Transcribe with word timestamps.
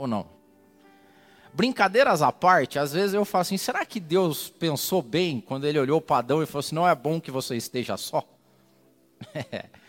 ou 0.00 0.06
não? 0.06 0.26
Brincadeiras 1.52 2.22
à 2.22 2.32
parte, 2.32 2.78
às 2.78 2.92
vezes 2.92 3.14
eu 3.14 3.24
falo 3.24 3.42
assim: 3.42 3.56
será 3.56 3.84
que 3.84 4.00
Deus 4.00 4.48
pensou 4.48 5.02
bem 5.02 5.40
quando 5.40 5.66
ele 5.66 5.78
olhou 5.78 6.00
para 6.00 6.18
Adão 6.18 6.42
e 6.42 6.46
falou 6.46 6.60
assim: 6.60 6.74
não 6.74 6.88
é 6.88 6.94
bom 6.94 7.20
que 7.20 7.30
você 7.30 7.56
esteja 7.56 7.96
só? 7.96 8.24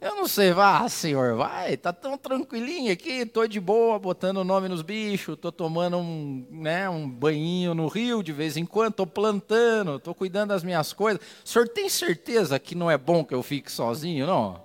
Eu 0.00 0.16
não 0.16 0.26
sei, 0.26 0.50
vá, 0.50 0.88
senhor, 0.88 1.36
vai, 1.36 1.76
tá 1.76 1.92
tão 1.92 2.16
tranquilinho 2.16 2.90
aqui, 2.90 3.26
tô 3.26 3.46
de 3.46 3.60
boa, 3.60 3.98
botando 3.98 4.38
o 4.38 4.44
nome 4.44 4.66
nos 4.66 4.80
bichos, 4.80 5.36
tô 5.36 5.52
tomando 5.52 5.98
um, 5.98 6.46
né, 6.50 6.88
um 6.88 7.06
banhinho 7.06 7.74
no 7.74 7.86
rio 7.86 8.22
de 8.22 8.32
vez 8.32 8.56
em 8.56 8.64
quando, 8.64 8.94
tô 8.94 9.06
plantando, 9.06 9.98
tô 9.98 10.14
cuidando 10.14 10.48
das 10.48 10.64
minhas 10.64 10.94
coisas. 10.94 11.20
O 11.44 11.46
senhor 11.46 11.68
tem 11.68 11.86
certeza 11.90 12.58
que 12.58 12.74
não 12.74 12.90
é 12.90 12.96
bom 12.96 13.22
que 13.22 13.34
eu 13.34 13.42
fique 13.42 13.70
sozinho, 13.70 14.26
não? 14.26 14.62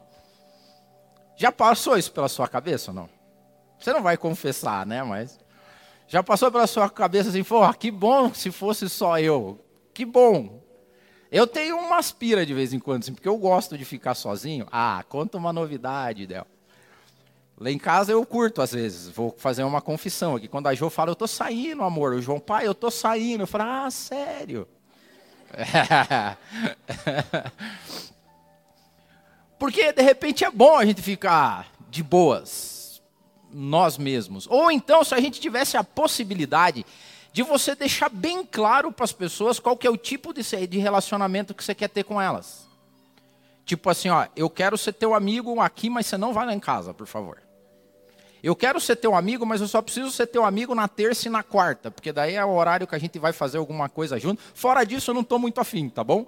Já 1.35 1.51
passou 1.51 1.97
isso 1.97 2.13
pela 2.13 2.29
sua 2.29 2.47
cabeça 2.47 2.91
ou 2.91 2.95
não? 2.95 3.14
Você 3.79 3.93
não 3.93 4.01
vai 4.01 4.17
confessar, 4.17 4.85
né, 4.85 5.03
mas 5.03 5.39
já 6.07 6.21
passou 6.23 6.51
pela 6.51 6.67
sua 6.67 6.89
cabeça 6.89 7.29
assim, 7.29 7.43
pô, 7.43 7.71
que 7.73 7.91
bom 7.91 8.33
se 8.33 8.51
fosse 8.51 8.89
só 8.89 9.19
eu. 9.19 9.59
Que 9.93 10.05
bom, 10.05 10.61
eu 11.31 11.47
tenho 11.47 11.77
uma 11.77 11.97
aspira 11.97 12.45
de 12.45 12.53
vez 12.53 12.73
em 12.73 12.79
quando, 12.79 13.03
assim, 13.03 13.13
porque 13.13 13.27
eu 13.27 13.37
gosto 13.37 13.77
de 13.77 13.83
ficar 13.83 14.13
sozinho. 14.15 14.67
Ah, 14.71 15.03
conta 15.09 15.37
uma 15.37 15.51
novidade, 15.51 16.27
Del. 16.27 16.45
Lá 17.57 17.71
em 17.71 17.77
casa 17.77 18.11
eu 18.11 18.25
curto 18.25 18.61
às 18.61 18.73
vezes, 18.73 19.09
vou 19.09 19.33
fazer 19.37 19.63
uma 19.63 19.81
confissão 19.81 20.35
aqui. 20.35 20.47
Quando 20.47 20.67
a 20.67 20.73
Jo 20.73 20.89
fala, 20.89 21.11
eu 21.11 21.15
tô 21.15 21.25
saindo, 21.25 21.83
amor. 21.83 22.13
O 22.13 22.21
João, 22.21 22.39
pai, 22.39 22.67
eu 22.67 22.75
tô 22.75 22.91
saindo. 22.91 23.43
Eu 23.43 23.47
falo, 23.47 23.63
ah, 23.63 23.89
sério? 23.91 24.67
Porque 29.57 29.93
de 29.93 30.01
repente 30.01 30.43
é 30.43 30.51
bom 30.51 30.77
a 30.77 30.85
gente 30.85 31.01
ficar 31.01 31.71
de 31.89 32.03
boas, 32.03 32.74
nós 33.55 33.97
mesmos. 33.97 34.45
Ou 34.49 34.69
então, 34.69 35.03
se 35.03 35.15
a 35.15 35.19
gente 35.19 35.39
tivesse 35.39 35.77
a 35.77 35.83
possibilidade 35.83 36.85
de 37.31 37.41
você 37.41 37.75
deixar 37.75 38.09
bem 38.09 38.45
claro 38.45 38.91
para 38.91 39.05
as 39.05 39.11
pessoas 39.11 39.59
qual 39.59 39.75
que 39.75 39.87
é 39.87 39.89
o 39.89 39.97
tipo 39.97 40.33
de, 40.33 40.41
de 40.67 40.77
relacionamento 40.77 41.53
que 41.53 41.63
você 41.63 41.73
quer 41.73 41.89
ter 41.89 42.03
com 42.03 42.21
elas. 42.21 42.65
Tipo 43.65 43.89
assim, 43.89 44.09
ó, 44.09 44.27
eu 44.35 44.49
quero 44.49 44.77
ser 44.77 44.93
teu 44.93 45.13
amigo 45.13 45.59
aqui, 45.59 45.89
mas 45.89 46.05
você 46.05 46.17
não 46.17 46.33
vai 46.33 46.45
lá 46.45 46.53
em 46.53 46.59
casa, 46.59 46.93
por 46.93 47.07
favor. 47.07 47.41
Eu 48.43 48.55
quero 48.55 48.79
ser 48.79 48.95
teu 48.95 49.15
amigo, 49.15 49.45
mas 49.45 49.59
eu 49.59 49.67
só 49.67 49.81
preciso 49.81 50.11
ser 50.11 50.27
teu 50.27 50.45
amigo 50.45 50.75
na 50.75 50.87
terça 50.87 51.27
e 51.27 51.31
na 51.31 51.41
quarta, 51.41 51.89
porque 51.89 52.11
daí 52.11 52.35
é 52.35 52.45
o 52.45 52.53
horário 52.53 52.85
que 52.85 52.93
a 52.93 52.99
gente 52.99 53.17
vai 53.17 53.33
fazer 53.33 53.57
alguma 53.57 53.89
coisa 53.89 54.19
junto. 54.19 54.41
Fora 54.53 54.83
disso, 54.83 55.09
eu 55.09 55.15
não 55.15 55.21
estou 55.21 55.39
muito 55.39 55.59
afim, 55.59 55.89
tá 55.89 56.03
bom? 56.03 56.27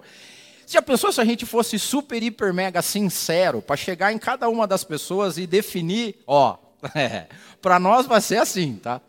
Você 0.66 0.74
já 0.74 0.82
pensou 0.82 1.12
se 1.12 1.20
a 1.20 1.24
gente 1.24 1.46
fosse 1.46 1.78
super, 1.78 2.22
hiper, 2.22 2.52
mega 2.52 2.82
sincero 2.82 3.62
para 3.62 3.76
chegar 3.76 4.12
em 4.12 4.18
cada 4.18 4.48
uma 4.48 4.66
das 4.66 4.84
pessoas 4.84 5.38
e 5.38 5.46
definir, 5.46 6.16
ó, 6.26 6.58
é, 6.94 7.26
para 7.60 7.78
nós 7.78 8.06
vai 8.06 8.20
ser 8.20 8.38
assim, 8.38 8.76
tá? 8.76 9.00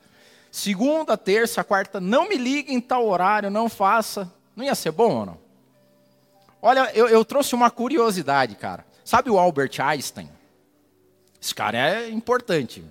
Segunda, 0.51 1.15
terça, 1.15 1.63
quarta, 1.63 1.99
não 1.99 2.27
me 2.27 2.35
ligue 2.35 2.73
em 2.73 2.81
tal 2.81 3.07
horário, 3.07 3.49
não 3.49 3.69
faça. 3.69 4.31
Não 4.55 4.65
ia 4.65 4.75
ser 4.75 4.91
bom 4.91 5.19
ou 5.19 5.25
não? 5.25 5.37
Olha, 6.61 6.91
eu, 6.93 7.07
eu 7.07 7.23
trouxe 7.23 7.55
uma 7.55 7.69
curiosidade, 7.69 8.55
cara. 8.55 8.85
Sabe 9.05 9.29
o 9.29 9.37
Albert 9.37 9.79
Einstein? 9.79 10.29
Esse 11.41 11.55
cara 11.55 11.77
é 11.77 12.09
importante. 12.09 12.83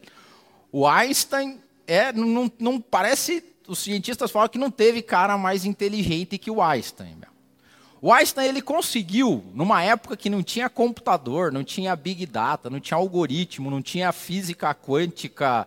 O 0.73 0.87
Einstein 0.87 1.61
é, 1.87 2.13
não, 2.13 2.51
não 2.59 2.81
parece, 2.81 3.45
os 3.67 3.81
cientistas 3.81 4.31
falam 4.31 4.49
que 4.49 4.59
não 4.59 4.71
teve 4.71 5.03
cara 5.03 5.37
mais 5.37 5.65
inteligente 5.65 6.39
que 6.39 6.51
o 6.51 6.63
Einstein. 6.63 7.18
O 8.01 8.13
Einstein 8.13 8.49
ele 8.49 8.63
conseguiu, 8.63 9.45
numa 9.53 9.83
época 9.83 10.17
que 10.17 10.31
não 10.31 10.43
tinha 10.43 10.71
computador, 10.71 11.51
não 11.51 11.65
tinha 11.65 11.97
big 11.97 12.25
data, 12.27 12.71
não 12.71 12.79
tinha 12.79 12.97
algoritmo, 12.97 13.71
não 13.71 13.83
tinha 13.83 14.13
física 14.13 14.73
quântica, 14.73 15.67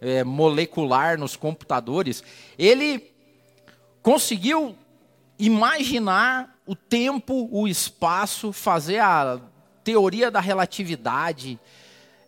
é, 0.00 0.22
molecular 0.22 1.18
nos 1.18 1.34
computadores, 1.36 2.22
ele 2.56 3.12
conseguiu 4.00 4.76
imaginar 5.38 6.56
o 6.66 6.76
tempo, 6.76 7.48
o 7.50 7.66
espaço, 7.66 8.52
fazer 8.52 8.98
a 8.98 9.40
teoria 9.82 10.30
da 10.30 10.40
relatividade. 10.40 11.58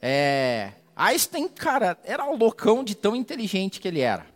É, 0.03 0.73
Einstein, 0.97 1.49
cara, 1.49 1.97
era 2.05 2.25
o 2.25 2.37
loucão 2.37 2.83
de 2.83 2.95
tão 2.95 3.15
inteligente 3.15 3.81
que 3.81 3.87
ele 3.87 4.01
era. 4.01 4.27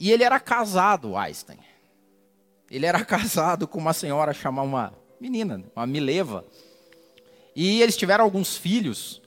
E 0.00 0.10
ele 0.10 0.24
era 0.24 0.38
casado, 0.40 1.16
Einstein. 1.16 1.58
Ele 2.70 2.86
era 2.86 3.02
casado 3.06 3.66
com 3.66 3.78
uma 3.78 3.92
senhora 3.92 4.32
chamada 4.32 4.66
uma 4.66 4.94
menina, 5.20 5.62
uma 5.74 5.86
Mileva. 5.86 6.44
E 7.54 7.82
eles 7.82 7.96
tiveram 7.96 8.24
alguns 8.24 8.56
filhos. 8.56 9.20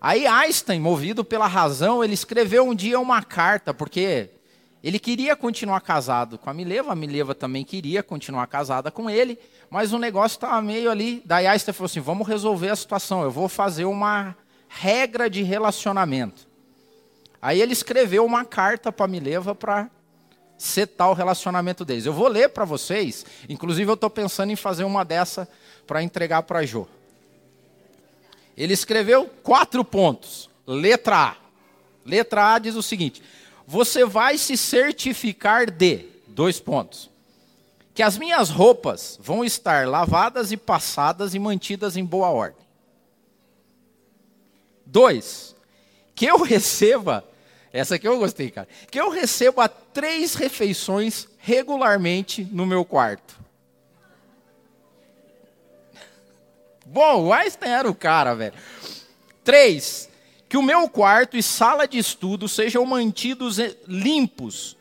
Aí 0.00 0.26
Einstein, 0.26 0.80
movido 0.80 1.24
pela 1.24 1.46
razão, 1.46 2.02
ele 2.02 2.14
escreveu 2.14 2.68
um 2.68 2.74
dia 2.74 2.98
uma 2.98 3.22
carta, 3.22 3.72
porque 3.72 4.30
ele 4.82 4.98
queria 4.98 5.36
continuar 5.36 5.80
casado 5.80 6.36
com 6.36 6.50
a 6.50 6.54
Mileva, 6.54 6.92
a 6.92 6.96
Mileva 6.96 7.34
também 7.36 7.64
queria 7.64 8.02
continuar 8.02 8.46
casada 8.48 8.90
com 8.90 9.08
ele, 9.08 9.38
mas 9.70 9.92
o 9.92 9.98
negócio 9.98 10.36
estava 10.36 10.60
meio 10.60 10.90
ali. 10.90 11.22
Daí 11.24 11.46
Einstein 11.46 11.72
falou 11.72 11.86
assim: 11.86 12.00
vamos 12.00 12.26
resolver 12.26 12.68
a 12.68 12.76
situação, 12.76 13.22
eu 13.22 13.30
vou 13.30 13.48
fazer 13.48 13.84
uma 13.84 14.36
regra 14.68 15.30
de 15.30 15.42
relacionamento. 15.42 16.48
Aí 17.40 17.60
ele 17.60 17.72
escreveu 17.72 18.24
uma 18.24 18.44
carta 18.44 18.90
para 18.90 19.04
a 19.04 19.08
Mileva 19.08 19.54
para 19.54 19.88
setar 20.62 21.10
o 21.10 21.14
relacionamento 21.14 21.84
deles. 21.84 22.06
Eu 22.06 22.12
vou 22.12 22.28
ler 22.28 22.48
para 22.50 22.64
vocês, 22.64 23.26
inclusive 23.48 23.90
eu 23.90 23.94
estou 23.94 24.08
pensando 24.08 24.52
em 24.52 24.56
fazer 24.56 24.84
uma 24.84 25.04
dessa 25.04 25.48
para 25.86 26.02
entregar 26.02 26.44
para 26.44 26.64
Jo. 26.64 26.86
Ele 28.56 28.72
escreveu 28.72 29.26
quatro 29.42 29.84
pontos. 29.84 30.48
Letra 30.64 31.16
A. 31.16 31.36
Letra 32.06 32.54
A 32.54 32.58
diz 32.60 32.76
o 32.76 32.82
seguinte: 32.82 33.20
Você 33.66 34.04
vai 34.04 34.38
se 34.38 34.56
certificar 34.56 35.68
de. 35.68 36.06
Dois 36.28 36.60
pontos. 36.60 37.10
Que 37.92 38.02
as 38.02 38.16
minhas 38.16 38.48
roupas 38.48 39.18
vão 39.20 39.44
estar 39.44 39.86
lavadas 39.86 40.52
e 40.52 40.56
passadas 40.56 41.34
e 41.34 41.38
mantidas 41.38 41.96
em 41.96 42.04
boa 42.04 42.28
ordem. 42.28 42.64
Dois. 44.86 45.56
Que 46.14 46.26
eu 46.26 46.38
receba. 46.44 47.24
Essa 47.72 47.94
aqui 47.94 48.06
eu 48.06 48.18
gostei, 48.18 48.50
cara. 48.50 48.68
Que 48.90 49.00
eu 49.00 49.08
receba 49.08 49.68
três 49.68 50.34
refeições 50.34 51.26
regularmente 51.38 52.46
no 52.52 52.66
meu 52.66 52.84
quarto. 52.84 53.40
Bom, 56.84 57.24
o 57.24 57.32
Einstein 57.32 57.70
era 57.70 57.88
o 57.88 57.94
cara, 57.94 58.34
velho. 58.34 58.54
Três, 59.42 60.10
que 60.48 60.58
o 60.58 60.62
meu 60.62 60.86
quarto 60.88 61.36
e 61.36 61.42
sala 61.42 61.88
de 61.88 61.96
estudo 61.96 62.46
sejam 62.46 62.84
mantidos 62.84 63.56
limpos. 63.88 64.76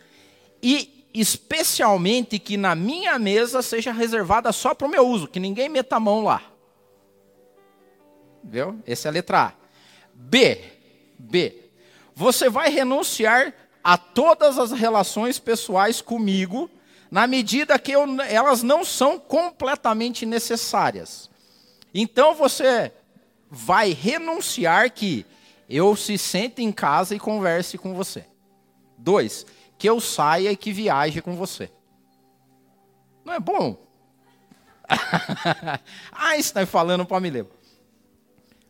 E 0.61 1.07
especialmente 1.13 2.37
que 2.37 2.57
na 2.57 2.75
minha 2.75 3.17
mesa 3.17 3.61
seja 3.61 3.91
reservada 3.93 4.51
só 4.51 4.73
para 4.73 4.87
o 4.87 4.91
meu 4.91 5.07
uso, 5.07 5.27
que 5.27 5.39
ninguém 5.39 5.69
meta 5.69 5.95
a 5.95 5.99
mão 5.99 6.23
lá. 6.23 6.41
Viu? 8.43 8.79
Essa 8.85 9.07
é 9.07 9.09
a 9.09 9.13
letra 9.13 9.41
A. 9.43 9.53
B. 10.13 10.61
B. 11.17 11.60
Você 12.15 12.49
vai 12.49 12.69
renunciar 12.69 13.53
a 13.83 13.97
todas 13.97 14.57
as 14.57 14.71
relações 14.71 15.39
pessoais 15.39 16.01
comigo, 16.01 16.69
na 17.09 17.27
medida 17.27 17.77
que 17.79 17.91
eu, 17.91 18.05
elas 18.21 18.63
não 18.63 18.85
são 18.85 19.19
completamente 19.19 20.25
necessárias. 20.25 21.29
Então 21.93 22.33
você 22.33 22.91
vai 23.49 23.91
renunciar 23.91 24.91
que 24.91 25.25
eu 25.69 25.95
se 25.95 26.17
sente 26.17 26.61
em 26.61 26.71
casa 26.71 27.15
e 27.15 27.19
converse 27.19 27.77
com 27.77 27.93
você. 27.93 28.25
Dois, 28.97 29.45
que 29.77 29.89
eu 29.89 29.99
saia 29.99 30.51
e 30.51 30.55
que 30.55 30.71
viaje 30.71 31.21
com 31.21 31.35
você. 31.35 31.71
Não 33.25 33.33
é 33.33 33.39
bom? 33.39 33.77
Einstein 36.11 36.65
falando 36.65 37.05
para 37.05 37.19
me 37.19 37.45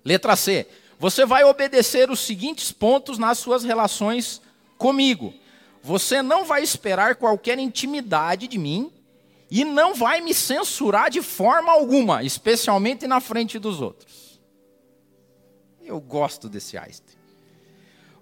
Letra 0.04 0.36
C. 0.36 0.68
Você 1.02 1.26
vai 1.26 1.44
obedecer 1.44 2.12
os 2.12 2.20
seguintes 2.20 2.72
pontos 2.72 3.18
nas 3.18 3.40
suas 3.40 3.64
relações 3.64 4.40
comigo. 4.78 5.34
Você 5.82 6.22
não 6.22 6.46
vai 6.46 6.62
esperar 6.62 7.16
qualquer 7.16 7.58
intimidade 7.58 8.48
de 8.48 8.60
mim 8.60 8.94
e 9.50 9.66
não 9.66 9.96
vai 9.96 10.22
me 10.22 10.32
censurar 10.32 11.10
de 11.10 11.24
forma 11.24 11.72
alguma, 11.72 12.22
especialmente 12.22 13.08
na 13.08 13.20
frente 13.20 13.58
dos 13.58 13.82
outros. 13.82 14.40
Eu 15.84 16.00
gosto 16.00 16.48
desse 16.48 16.78
Einstein. 16.78 17.18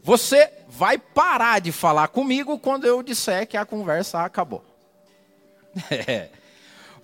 Você 0.02 0.50
vai 0.70 0.98
parar 0.98 1.60
de 1.60 1.74
falar 1.74 2.08
comigo 2.08 2.58
quando 2.58 2.88
eu 2.88 3.04
disser 3.04 3.46
que 3.46 3.58
a 3.58 3.66
conversa 3.66 4.24
acabou. 4.24 4.64
É. 5.92 6.30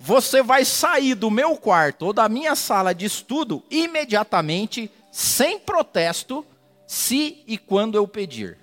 Você 0.00 0.42
vai 0.42 0.64
sair 0.64 1.14
do 1.14 1.30
meu 1.30 1.54
quarto 1.58 2.06
ou 2.06 2.12
da 2.14 2.30
minha 2.30 2.54
sala 2.54 2.94
de 2.94 3.04
estudo 3.04 3.62
imediatamente, 3.70 4.90
sem 5.16 5.58
protesto, 5.58 6.44
se 6.86 7.42
e 7.46 7.56
quando 7.56 7.94
eu 7.94 8.06
pedir. 8.06 8.58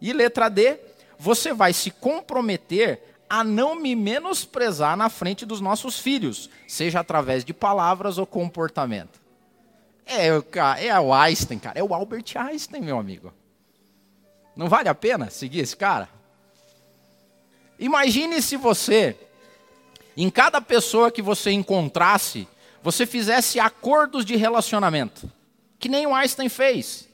E 0.00 0.14
letra 0.14 0.48
D, 0.48 0.80
você 1.18 1.52
vai 1.52 1.74
se 1.74 1.90
comprometer 1.90 3.18
a 3.28 3.44
não 3.44 3.74
me 3.74 3.94
menosprezar 3.94 4.96
na 4.96 5.10
frente 5.10 5.44
dos 5.44 5.60
nossos 5.60 5.98
filhos, 5.98 6.48
seja 6.66 7.00
através 7.00 7.44
de 7.44 7.52
palavras 7.52 8.16
ou 8.16 8.24
comportamento. 8.24 9.20
É, 10.06 10.28
é 10.86 10.98
o 10.98 11.12
Einstein, 11.12 11.58
cara, 11.58 11.78
é 11.78 11.84
o 11.84 11.92
Albert 11.92 12.24
Einstein, 12.36 12.80
meu 12.80 12.98
amigo. 12.98 13.30
Não 14.56 14.70
vale 14.70 14.88
a 14.88 14.94
pena 14.94 15.28
seguir 15.28 15.60
esse 15.60 15.76
cara? 15.76 16.08
Imagine 17.78 18.40
se 18.40 18.56
você, 18.56 19.14
em 20.16 20.30
cada 20.30 20.62
pessoa 20.62 21.10
que 21.10 21.20
você 21.20 21.50
encontrasse, 21.50 22.48
você 22.82 23.06
fizesse 23.06 23.60
acordos 23.60 24.24
de 24.24 24.36
relacionamento, 24.36 25.30
que 25.78 25.88
nem 25.88 26.06
o 26.06 26.14
Einstein 26.14 26.48
fez. 26.48 27.08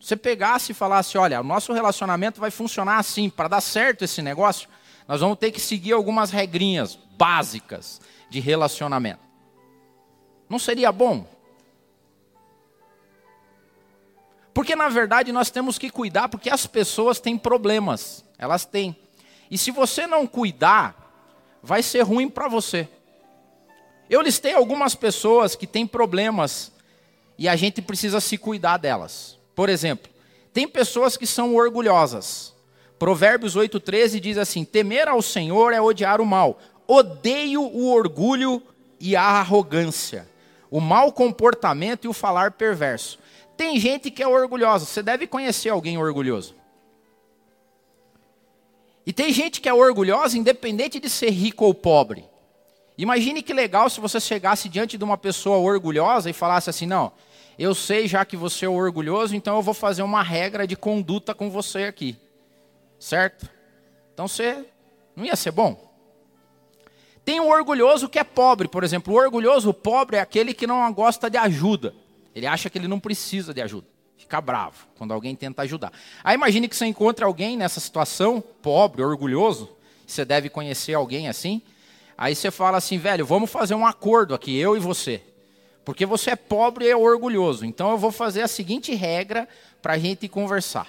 Você 0.00 0.16
pegasse 0.16 0.72
e 0.72 0.74
falasse: 0.74 1.18
olha, 1.18 1.40
o 1.40 1.44
nosso 1.44 1.72
relacionamento 1.72 2.40
vai 2.40 2.50
funcionar 2.50 2.98
assim, 2.98 3.28
para 3.28 3.48
dar 3.48 3.60
certo 3.60 4.02
esse 4.02 4.22
negócio, 4.22 4.68
nós 5.06 5.20
vamos 5.20 5.38
ter 5.38 5.50
que 5.50 5.60
seguir 5.60 5.92
algumas 5.92 6.30
regrinhas 6.30 6.98
básicas 7.16 8.00
de 8.30 8.40
relacionamento. 8.40 9.20
Não 10.48 10.58
seria 10.58 10.90
bom? 10.90 11.26
Porque 14.54 14.74
na 14.74 14.88
verdade 14.88 15.32
nós 15.32 15.50
temos 15.50 15.78
que 15.78 15.90
cuidar, 15.90 16.28
porque 16.28 16.50
as 16.50 16.66
pessoas 16.66 17.20
têm 17.20 17.36
problemas, 17.38 18.24
elas 18.38 18.64
têm. 18.64 18.96
E 19.50 19.58
se 19.58 19.70
você 19.70 20.06
não 20.06 20.26
cuidar, 20.26 20.94
vai 21.62 21.82
ser 21.82 22.02
ruim 22.02 22.28
para 22.28 22.48
você. 22.48 22.88
Eu 24.10 24.20
listei 24.20 24.52
algumas 24.52 24.96
pessoas 24.96 25.54
que 25.54 25.68
têm 25.68 25.86
problemas 25.86 26.72
e 27.38 27.48
a 27.48 27.54
gente 27.54 27.80
precisa 27.80 28.20
se 28.20 28.36
cuidar 28.36 28.76
delas. 28.76 29.38
Por 29.54 29.68
exemplo, 29.68 30.10
tem 30.52 30.66
pessoas 30.66 31.16
que 31.16 31.28
são 31.28 31.54
orgulhosas. 31.54 32.52
Provérbios 32.98 33.56
8,13 33.56 34.18
diz 34.18 34.36
assim: 34.36 34.64
Temer 34.64 35.06
ao 35.06 35.22
Senhor 35.22 35.72
é 35.72 35.80
odiar 35.80 36.20
o 36.20 36.26
mal. 36.26 36.58
Odeio 36.88 37.62
o 37.62 37.92
orgulho 37.92 38.60
e 38.98 39.14
a 39.14 39.22
arrogância, 39.22 40.28
o 40.68 40.80
mau 40.80 41.12
comportamento 41.12 42.04
e 42.04 42.08
o 42.08 42.12
falar 42.12 42.50
perverso. 42.50 43.16
Tem 43.56 43.78
gente 43.78 44.10
que 44.10 44.24
é 44.24 44.26
orgulhosa. 44.26 44.86
Você 44.86 45.04
deve 45.04 45.28
conhecer 45.28 45.68
alguém 45.68 45.96
orgulhoso. 45.98 46.56
E 49.06 49.12
tem 49.12 49.32
gente 49.32 49.60
que 49.60 49.68
é 49.68 49.72
orgulhosa 49.72 50.36
independente 50.36 50.98
de 50.98 51.08
ser 51.08 51.30
rico 51.30 51.64
ou 51.64 51.72
pobre. 51.72 52.29
Imagine 53.00 53.42
que 53.42 53.54
legal 53.54 53.88
se 53.88 53.98
você 53.98 54.20
chegasse 54.20 54.68
diante 54.68 54.98
de 54.98 55.04
uma 55.04 55.16
pessoa 55.16 55.56
orgulhosa 55.56 56.28
e 56.28 56.34
falasse 56.34 56.68
assim: 56.68 56.84
não, 56.84 57.10
eu 57.58 57.74
sei 57.74 58.06
já 58.06 58.26
que 58.26 58.36
você 58.36 58.66
é 58.66 58.68
orgulhoso, 58.68 59.34
então 59.34 59.56
eu 59.56 59.62
vou 59.62 59.72
fazer 59.72 60.02
uma 60.02 60.22
regra 60.22 60.66
de 60.66 60.76
conduta 60.76 61.34
com 61.34 61.48
você 61.48 61.84
aqui. 61.84 62.14
Certo? 62.98 63.48
Então 64.12 64.28
você 64.28 64.66
não 65.16 65.24
ia 65.24 65.34
ser 65.34 65.50
bom? 65.50 65.90
Tem 67.24 67.40
um 67.40 67.48
orgulhoso 67.48 68.06
que 68.06 68.18
é 68.18 68.24
pobre, 68.24 68.68
por 68.68 68.84
exemplo. 68.84 69.14
O 69.14 69.16
orgulhoso 69.16 69.72
pobre 69.72 70.18
é 70.18 70.20
aquele 70.20 70.52
que 70.52 70.66
não 70.66 70.92
gosta 70.92 71.30
de 71.30 71.38
ajuda. 71.38 71.94
Ele 72.34 72.46
acha 72.46 72.68
que 72.68 72.76
ele 72.76 72.86
não 72.86 73.00
precisa 73.00 73.54
de 73.54 73.62
ajuda. 73.62 73.86
Fica 74.18 74.42
bravo 74.42 74.86
quando 74.98 75.14
alguém 75.14 75.34
tenta 75.34 75.62
ajudar. 75.62 75.90
Aí 76.22 76.34
imagine 76.34 76.68
que 76.68 76.76
você 76.76 76.84
encontre 76.84 77.24
alguém 77.24 77.56
nessa 77.56 77.80
situação, 77.80 78.44
pobre, 78.60 79.02
orgulhoso. 79.02 79.70
Você 80.06 80.22
deve 80.22 80.50
conhecer 80.50 80.92
alguém 80.92 81.28
assim. 81.28 81.62
Aí 82.20 82.34
você 82.34 82.50
fala 82.50 82.76
assim, 82.76 82.98
velho, 82.98 83.24
vamos 83.24 83.50
fazer 83.50 83.74
um 83.74 83.86
acordo 83.86 84.34
aqui, 84.34 84.54
eu 84.54 84.76
e 84.76 84.78
você. 84.78 85.22
Porque 85.82 86.04
você 86.04 86.32
é 86.32 86.36
pobre 86.36 86.84
e 86.84 86.90
é 86.90 86.94
orgulhoso. 86.94 87.64
Então 87.64 87.92
eu 87.92 87.96
vou 87.96 88.12
fazer 88.12 88.42
a 88.42 88.48
seguinte 88.48 88.94
regra 88.94 89.48
para 89.80 89.94
a 89.94 89.98
gente 89.98 90.28
conversar. 90.28 90.86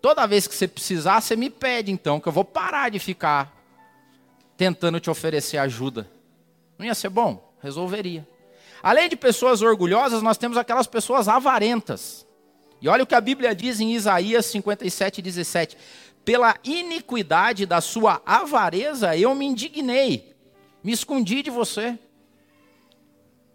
Toda 0.00 0.26
vez 0.26 0.46
que 0.46 0.54
você 0.54 0.66
precisar, 0.66 1.20
você 1.20 1.36
me 1.36 1.50
pede 1.50 1.92
então, 1.92 2.18
que 2.18 2.26
eu 2.26 2.32
vou 2.32 2.42
parar 2.42 2.90
de 2.90 2.98
ficar 2.98 3.54
tentando 4.56 4.98
te 4.98 5.10
oferecer 5.10 5.58
ajuda. 5.58 6.10
Não 6.78 6.86
ia 6.86 6.94
ser 6.94 7.10
bom? 7.10 7.52
Resolveria. 7.62 8.26
Além 8.82 9.10
de 9.10 9.16
pessoas 9.16 9.60
orgulhosas, 9.60 10.22
nós 10.22 10.38
temos 10.38 10.56
aquelas 10.56 10.86
pessoas 10.86 11.28
avarentas. 11.28 12.26
E 12.80 12.88
olha 12.88 13.04
o 13.04 13.06
que 13.06 13.14
a 13.14 13.20
Bíblia 13.20 13.54
diz 13.54 13.78
em 13.78 13.94
Isaías 13.94 14.46
57, 14.46 15.20
17: 15.20 15.76
Pela 16.24 16.56
iniquidade 16.64 17.66
da 17.66 17.82
sua 17.82 18.22
avareza 18.24 19.14
eu 19.14 19.34
me 19.34 19.44
indignei, 19.44 20.34
me 20.86 20.92
escondi 20.92 21.42
de 21.42 21.50
você. 21.50 21.98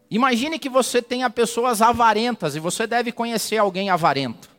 Imagine 0.10 0.60
que 0.60 0.68
você 0.68 1.02
tenha 1.02 1.30
pessoas 1.30 1.82
avarentas 1.82 2.58
e 2.58 2.60
você 2.60 2.86
deve 2.86 3.10
conhecer 3.14 3.56
alguém 3.56 3.90
avarento. 3.90 4.50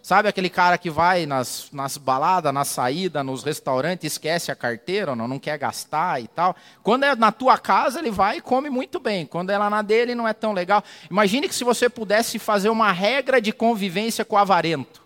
Sabe 0.00 0.26
aquele 0.26 0.48
cara 0.48 0.78
que 0.78 0.88
vai 0.88 1.26
nas, 1.26 1.68
nas 1.70 1.98
baladas, 1.98 2.54
na 2.54 2.64
saída, 2.64 3.22
nos 3.22 3.44
restaurantes, 3.44 4.14
esquece 4.14 4.50
a 4.50 4.56
carteira, 4.56 5.14
não, 5.14 5.28
não 5.28 5.38
quer 5.38 5.58
gastar 5.58 6.22
e 6.22 6.28
tal. 6.28 6.56
Quando 6.82 7.04
é 7.04 7.14
na 7.14 7.30
tua 7.30 7.58
casa, 7.58 7.98
ele 7.98 8.10
vai 8.10 8.38
e 8.38 8.40
come 8.40 8.70
muito 8.70 8.98
bem. 8.98 9.26
Quando 9.26 9.50
é 9.50 9.58
lá 9.58 9.68
na 9.68 9.82
dele, 9.82 10.14
não 10.14 10.26
é 10.26 10.32
tão 10.32 10.54
legal. 10.54 10.82
Imagine 11.10 11.46
que 11.46 11.54
se 11.54 11.62
você 11.62 11.90
pudesse 11.90 12.38
fazer 12.38 12.70
uma 12.70 12.90
regra 12.90 13.38
de 13.38 13.52
convivência 13.52 14.24
com 14.24 14.34
o 14.34 14.38
avarento. 14.38 15.02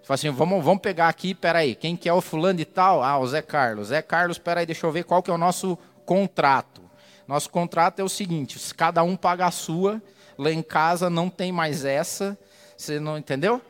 Você 0.00 0.06
fala 0.08 0.14
assim, 0.16 0.30
vamos, 0.30 0.64
vamos 0.64 0.82
pegar 0.82 1.06
aqui, 1.06 1.34
peraí, 1.34 1.76
quem 1.76 1.96
que 1.96 2.08
é 2.08 2.12
o 2.12 2.20
fulano 2.20 2.58
e 2.58 2.64
tal? 2.64 3.00
Ah, 3.00 3.16
o 3.16 3.26
Zé 3.28 3.40
Carlos. 3.42 3.88
Zé 3.88 4.02
Carlos, 4.02 4.38
peraí, 4.38 4.66
deixa 4.66 4.84
eu 4.84 4.90
ver 4.90 5.04
qual 5.04 5.22
que 5.22 5.30
é 5.30 5.34
o 5.34 5.38
nosso 5.38 5.78
contrato. 6.04 6.82
Nosso 7.26 7.50
contrato 7.50 8.00
é 8.00 8.04
o 8.04 8.08
seguinte, 8.08 8.58
cada 8.74 9.02
um 9.02 9.16
paga 9.16 9.46
a 9.46 9.50
sua, 9.50 10.02
lá 10.36 10.50
em 10.50 10.62
casa 10.62 11.08
não 11.08 11.30
tem 11.30 11.52
mais 11.52 11.84
essa, 11.84 12.38
você 12.76 12.98
não 12.98 13.16
entendeu? 13.16 13.60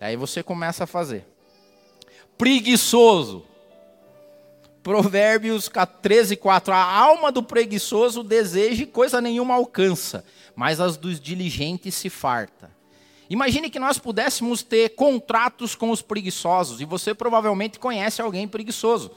Aí 0.00 0.16
você 0.16 0.42
começa 0.42 0.84
a 0.84 0.86
fazer. 0.86 1.26
Preguiçoso. 2.38 3.44
Provérbios 4.82 5.68
13, 6.00 6.36
4. 6.36 6.72
A 6.72 6.80
alma 6.80 7.32
do 7.32 7.42
preguiçoso 7.42 8.22
deseja 8.22 8.84
e 8.84 8.86
coisa 8.86 9.20
nenhuma 9.20 9.54
alcança, 9.54 10.24
mas 10.54 10.80
as 10.80 10.96
dos 10.96 11.18
diligentes 11.18 11.94
se 11.94 12.08
farta. 12.08 12.70
Imagine 13.28 13.68
que 13.68 13.80
nós 13.80 13.98
pudéssemos 13.98 14.62
ter 14.62 14.90
contratos 14.90 15.74
com 15.74 15.90
os 15.90 16.00
preguiçosos, 16.00 16.80
e 16.80 16.84
você 16.84 17.12
provavelmente 17.12 17.80
conhece 17.80 18.22
alguém 18.22 18.46
preguiçoso. 18.46 19.10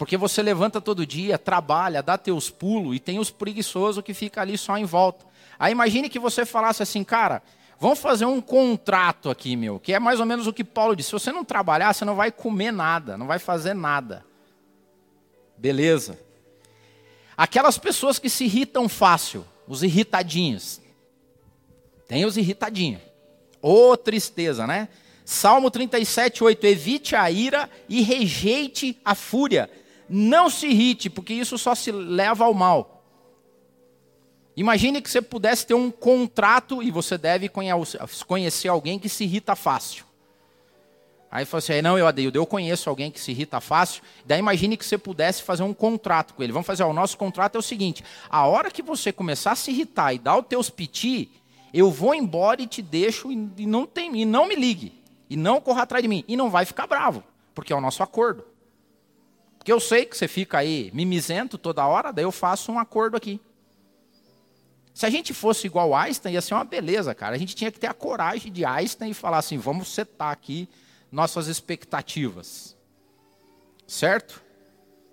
Porque 0.00 0.16
você 0.16 0.42
levanta 0.42 0.80
todo 0.80 1.04
dia, 1.04 1.36
trabalha, 1.36 2.02
dá 2.02 2.16
teus 2.16 2.48
pulos, 2.48 2.96
e 2.96 2.98
tem 2.98 3.18
os 3.18 3.30
preguiçosos 3.30 4.02
que 4.02 4.14
fica 4.14 4.40
ali 4.40 4.56
só 4.56 4.78
em 4.78 4.86
volta. 4.86 5.26
Aí 5.58 5.72
imagine 5.72 6.08
que 6.08 6.18
você 6.18 6.46
falasse 6.46 6.82
assim, 6.82 7.04
cara, 7.04 7.42
Vamos 7.78 7.98
fazer 7.98 8.26
um 8.26 8.42
contrato 8.42 9.30
aqui, 9.30 9.56
meu, 9.56 9.80
que 9.80 9.94
é 9.94 9.98
mais 9.98 10.20
ou 10.20 10.26
menos 10.26 10.46
o 10.46 10.52
que 10.52 10.62
Paulo 10.62 10.94
disse. 10.94 11.08
Se 11.08 11.12
você 11.14 11.32
não 11.32 11.42
trabalhar, 11.42 11.94
você 11.94 12.04
não 12.04 12.14
vai 12.14 12.30
comer 12.30 12.70
nada, 12.70 13.16
não 13.16 13.26
vai 13.26 13.38
fazer 13.38 13.72
nada. 13.72 14.22
Beleza. 15.56 16.18
Aquelas 17.34 17.78
pessoas 17.78 18.18
que 18.18 18.28
se 18.28 18.44
irritam 18.44 18.86
fácil, 18.86 19.46
os 19.66 19.82
irritadinhos. 19.82 20.78
Tem 22.06 22.26
os 22.26 22.36
irritadinhos. 22.36 23.00
Ô 23.62 23.92
oh, 23.92 23.96
tristeza, 23.96 24.66
né? 24.66 24.90
Salmo 25.24 25.70
37, 25.70 26.44
8. 26.44 26.66
Evite 26.66 27.16
a 27.16 27.30
ira 27.30 27.70
e 27.88 28.02
rejeite 28.02 29.00
a 29.02 29.14
fúria. 29.14 29.70
Não 30.12 30.50
se 30.50 30.66
irrite, 30.66 31.08
porque 31.08 31.32
isso 31.32 31.56
só 31.56 31.74
se 31.74 31.92
leva 31.92 32.44
ao 32.44 32.52
mal. 32.52 33.04
Imagine 34.56 35.00
que 35.00 35.08
você 35.08 35.22
pudesse 35.22 35.64
ter 35.64 35.74
um 35.74 35.90
contrato 35.90 36.82
e 36.82 36.90
você 36.90 37.16
deve 37.16 37.48
conhecer 37.48 38.68
alguém 38.68 38.98
que 38.98 39.08
se 39.08 39.24
irrita 39.24 39.54
fácil. 39.54 40.04
Aí 41.30 41.46
você 41.46 41.74
assim, 41.74 41.82
não, 41.82 41.96
eu 41.96 42.08
adeio, 42.08 42.32
eu 42.34 42.44
conheço 42.44 42.90
alguém 42.90 43.08
que 43.08 43.20
se 43.20 43.30
irrita 43.30 43.60
fácil. 43.60 44.02
Daí 44.26 44.40
imagine 44.40 44.76
que 44.76 44.84
você 44.84 44.98
pudesse 44.98 45.44
fazer 45.44 45.62
um 45.62 45.72
contrato 45.72 46.34
com 46.34 46.42
ele. 46.42 46.52
Vamos 46.52 46.66
fazer, 46.66 46.82
ó, 46.82 46.90
o 46.90 46.92
nosso 46.92 47.16
contrato 47.16 47.54
é 47.54 47.58
o 47.58 47.62
seguinte: 47.62 48.02
a 48.28 48.46
hora 48.48 48.68
que 48.68 48.82
você 48.82 49.12
começar 49.12 49.52
a 49.52 49.56
se 49.56 49.70
irritar 49.70 50.12
e 50.12 50.18
dar 50.18 50.36
os 50.36 50.46
teus 50.46 50.68
piti, 50.68 51.30
eu 51.72 51.88
vou 51.88 52.16
embora 52.16 52.60
e 52.60 52.66
te 52.66 52.82
deixo 52.82 53.30
e 53.30 53.64
não 53.64 53.86
tem, 53.86 54.20
e 54.20 54.24
não 54.24 54.48
me 54.48 54.56
ligue 54.56 55.00
e 55.30 55.36
não 55.36 55.60
corra 55.60 55.82
atrás 55.82 56.02
de 56.02 56.08
mim 56.08 56.24
e 56.26 56.36
não 56.36 56.50
vai 56.50 56.64
ficar 56.64 56.88
bravo, 56.88 57.22
porque 57.54 57.72
é 57.72 57.76
o 57.76 57.80
nosso 57.80 58.02
acordo. 58.02 58.44
Porque 59.60 59.70
eu 59.70 59.78
sei 59.78 60.06
que 60.06 60.16
você 60.16 60.26
fica 60.26 60.56
aí 60.56 60.90
mimizento 60.94 61.58
toda 61.58 61.86
hora, 61.86 62.10
daí 62.10 62.24
eu 62.24 62.32
faço 62.32 62.72
um 62.72 62.78
acordo 62.78 63.14
aqui. 63.14 63.38
Se 64.94 65.04
a 65.04 65.10
gente 65.10 65.34
fosse 65.34 65.66
igual 65.66 65.94
Einstein, 65.94 66.32
ia 66.32 66.40
ser 66.40 66.54
uma 66.54 66.64
beleza, 66.64 67.14
cara. 67.14 67.34
A 67.34 67.38
gente 67.38 67.54
tinha 67.54 67.70
que 67.70 67.78
ter 67.78 67.86
a 67.86 67.92
coragem 67.92 68.50
de 68.50 68.64
Einstein 68.64 69.10
e 69.10 69.14
falar 69.14 69.36
assim: 69.36 69.58
vamos 69.58 69.88
setar 69.88 70.32
aqui 70.32 70.66
nossas 71.12 71.46
expectativas. 71.46 72.74
Certo? 73.86 74.42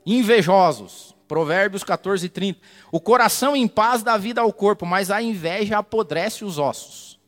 Invejosos. 0.05 1.13
Provérbios 1.27 1.83
14, 1.83 2.29
30. 2.29 2.61
O 2.89 3.01
coração 3.01 3.53
em 3.53 3.67
paz 3.67 4.01
dá 4.01 4.15
vida 4.15 4.39
ao 4.39 4.53
corpo, 4.53 4.85
mas 4.85 5.11
a 5.11 5.21
inveja 5.21 5.77
apodrece 5.77 6.45
os 6.45 6.57
ossos. 6.57 7.19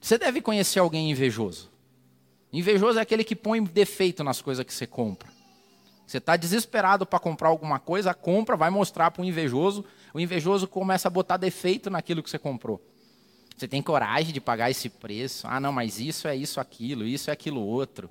Você 0.00 0.18
deve 0.18 0.40
conhecer 0.40 0.80
alguém 0.80 1.12
invejoso. 1.12 1.71
Invejoso 2.52 2.98
é 2.98 3.02
aquele 3.02 3.24
que 3.24 3.34
põe 3.34 3.62
defeito 3.62 4.22
nas 4.22 4.42
coisas 4.42 4.64
que 4.64 4.74
você 4.74 4.86
compra. 4.86 5.28
Você 6.06 6.18
está 6.18 6.36
desesperado 6.36 7.06
para 7.06 7.18
comprar 7.18 7.48
alguma 7.48 7.78
coisa, 7.78 8.12
compra, 8.12 8.56
vai 8.56 8.68
mostrar 8.68 9.10
para 9.10 9.22
o 9.22 9.24
invejoso. 9.24 9.84
O 10.12 10.20
invejoso 10.20 10.68
começa 10.68 11.08
a 11.08 11.10
botar 11.10 11.38
defeito 11.38 11.88
naquilo 11.88 12.22
que 12.22 12.28
você 12.28 12.38
comprou. 12.38 12.82
Você 13.56 13.66
tem 13.66 13.80
coragem 13.80 14.32
de 14.32 14.40
pagar 14.40 14.70
esse 14.70 14.90
preço? 14.90 15.46
Ah, 15.46 15.58
não, 15.58 15.72
mas 15.72 15.98
isso 15.98 16.28
é 16.28 16.36
isso, 16.36 16.60
aquilo, 16.60 17.06
isso 17.06 17.30
é 17.30 17.32
aquilo 17.32 17.60
outro. 17.60 18.10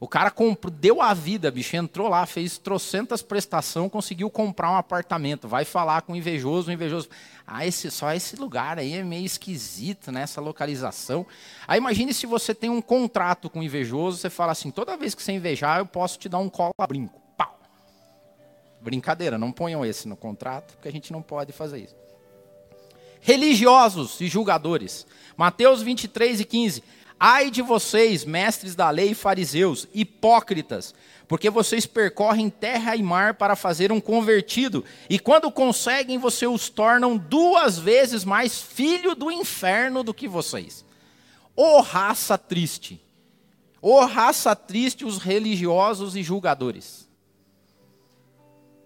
O 0.00 0.06
cara 0.06 0.30
comprou, 0.30 0.72
deu 0.72 1.02
a 1.02 1.12
vida, 1.12 1.50
bicho, 1.50 1.76
entrou 1.76 2.08
lá, 2.08 2.24
fez 2.24 2.56
trocentas 2.56 3.20
prestação, 3.20 3.88
conseguiu 3.88 4.30
comprar 4.30 4.70
um 4.70 4.76
apartamento. 4.76 5.48
Vai 5.48 5.64
falar 5.64 6.02
com 6.02 6.12
o 6.12 6.16
invejoso, 6.16 6.70
o 6.70 6.72
invejoso. 6.72 7.08
Ah, 7.44 7.66
esse, 7.66 7.90
só 7.90 8.12
esse 8.12 8.36
lugar 8.36 8.78
aí 8.78 8.94
é 8.94 9.02
meio 9.02 9.26
esquisito, 9.26 10.12
né? 10.12 10.22
Essa 10.22 10.40
localização. 10.40 11.26
Aí 11.66 11.78
imagine 11.78 12.14
se 12.14 12.26
você 12.26 12.54
tem 12.54 12.70
um 12.70 12.80
contrato 12.80 13.50
com 13.50 13.58
o 13.58 13.62
invejoso, 13.62 14.18
você 14.18 14.30
fala 14.30 14.52
assim: 14.52 14.70
toda 14.70 14.96
vez 14.96 15.14
que 15.16 15.22
você 15.22 15.32
invejar, 15.32 15.80
eu 15.80 15.86
posso 15.86 16.16
te 16.16 16.28
dar 16.28 16.38
um 16.38 16.48
cola 16.48 16.72
brinco. 16.86 17.20
Pau. 17.36 17.58
Brincadeira, 18.80 19.36
não 19.36 19.50
ponham 19.50 19.84
esse 19.84 20.06
no 20.06 20.16
contrato, 20.16 20.74
porque 20.74 20.88
a 20.88 20.92
gente 20.92 21.12
não 21.12 21.22
pode 21.22 21.52
fazer 21.52 21.78
isso. 21.78 21.96
Religiosos 23.20 24.20
e 24.20 24.28
julgadores. 24.28 25.04
Mateus 25.36 25.82
23 25.82 26.40
e 26.40 26.44
15. 26.44 26.84
Ai 27.20 27.50
de 27.50 27.62
vocês, 27.62 28.24
mestres 28.24 28.76
da 28.76 28.90
lei 28.90 29.10
e 29.10 29.14
fariseus, 29.14 29.88
hipócritas, 29.92 30.94
porque 31.26 31.50
vocês 31.50 31.84
percorrem 31.84 32.48
terra 32.48 32.94
e 32.94 33.02
mar 33.02 33.34
para 33.34 33.56
fazer 33.56 33.90
um 33.90 34.00
convertido, 34.00 34.84
e 35.10 35.18
quando 35.18 35.50
conseguem, 35.50 36.16
vocês 36.16 36.50
os 36.50 36.68
tornam 36.68 37.16
duas 37.16 37.78
vezes 37.78 38.24
mais 38.24 38.62
filho 38.62 39.14
do 39.16 39.30
inferno 39.30 40.04
do 40.04 40.14
que 40.14 40.28
vocês. 40.28 40.84
Ô 41.56 41.78
oh, 41.78 41.80
raça 41.80 42.38
triste! 42.38 43.00
Ô 43.82 43.94
oh, 43.94 44.06
raça 44.06 44.54
triste 44.54 45.04
os 45.04 45.18
religiosos 45.18 46.14
e 46.14 46.22
julgadores. 46.22 47.08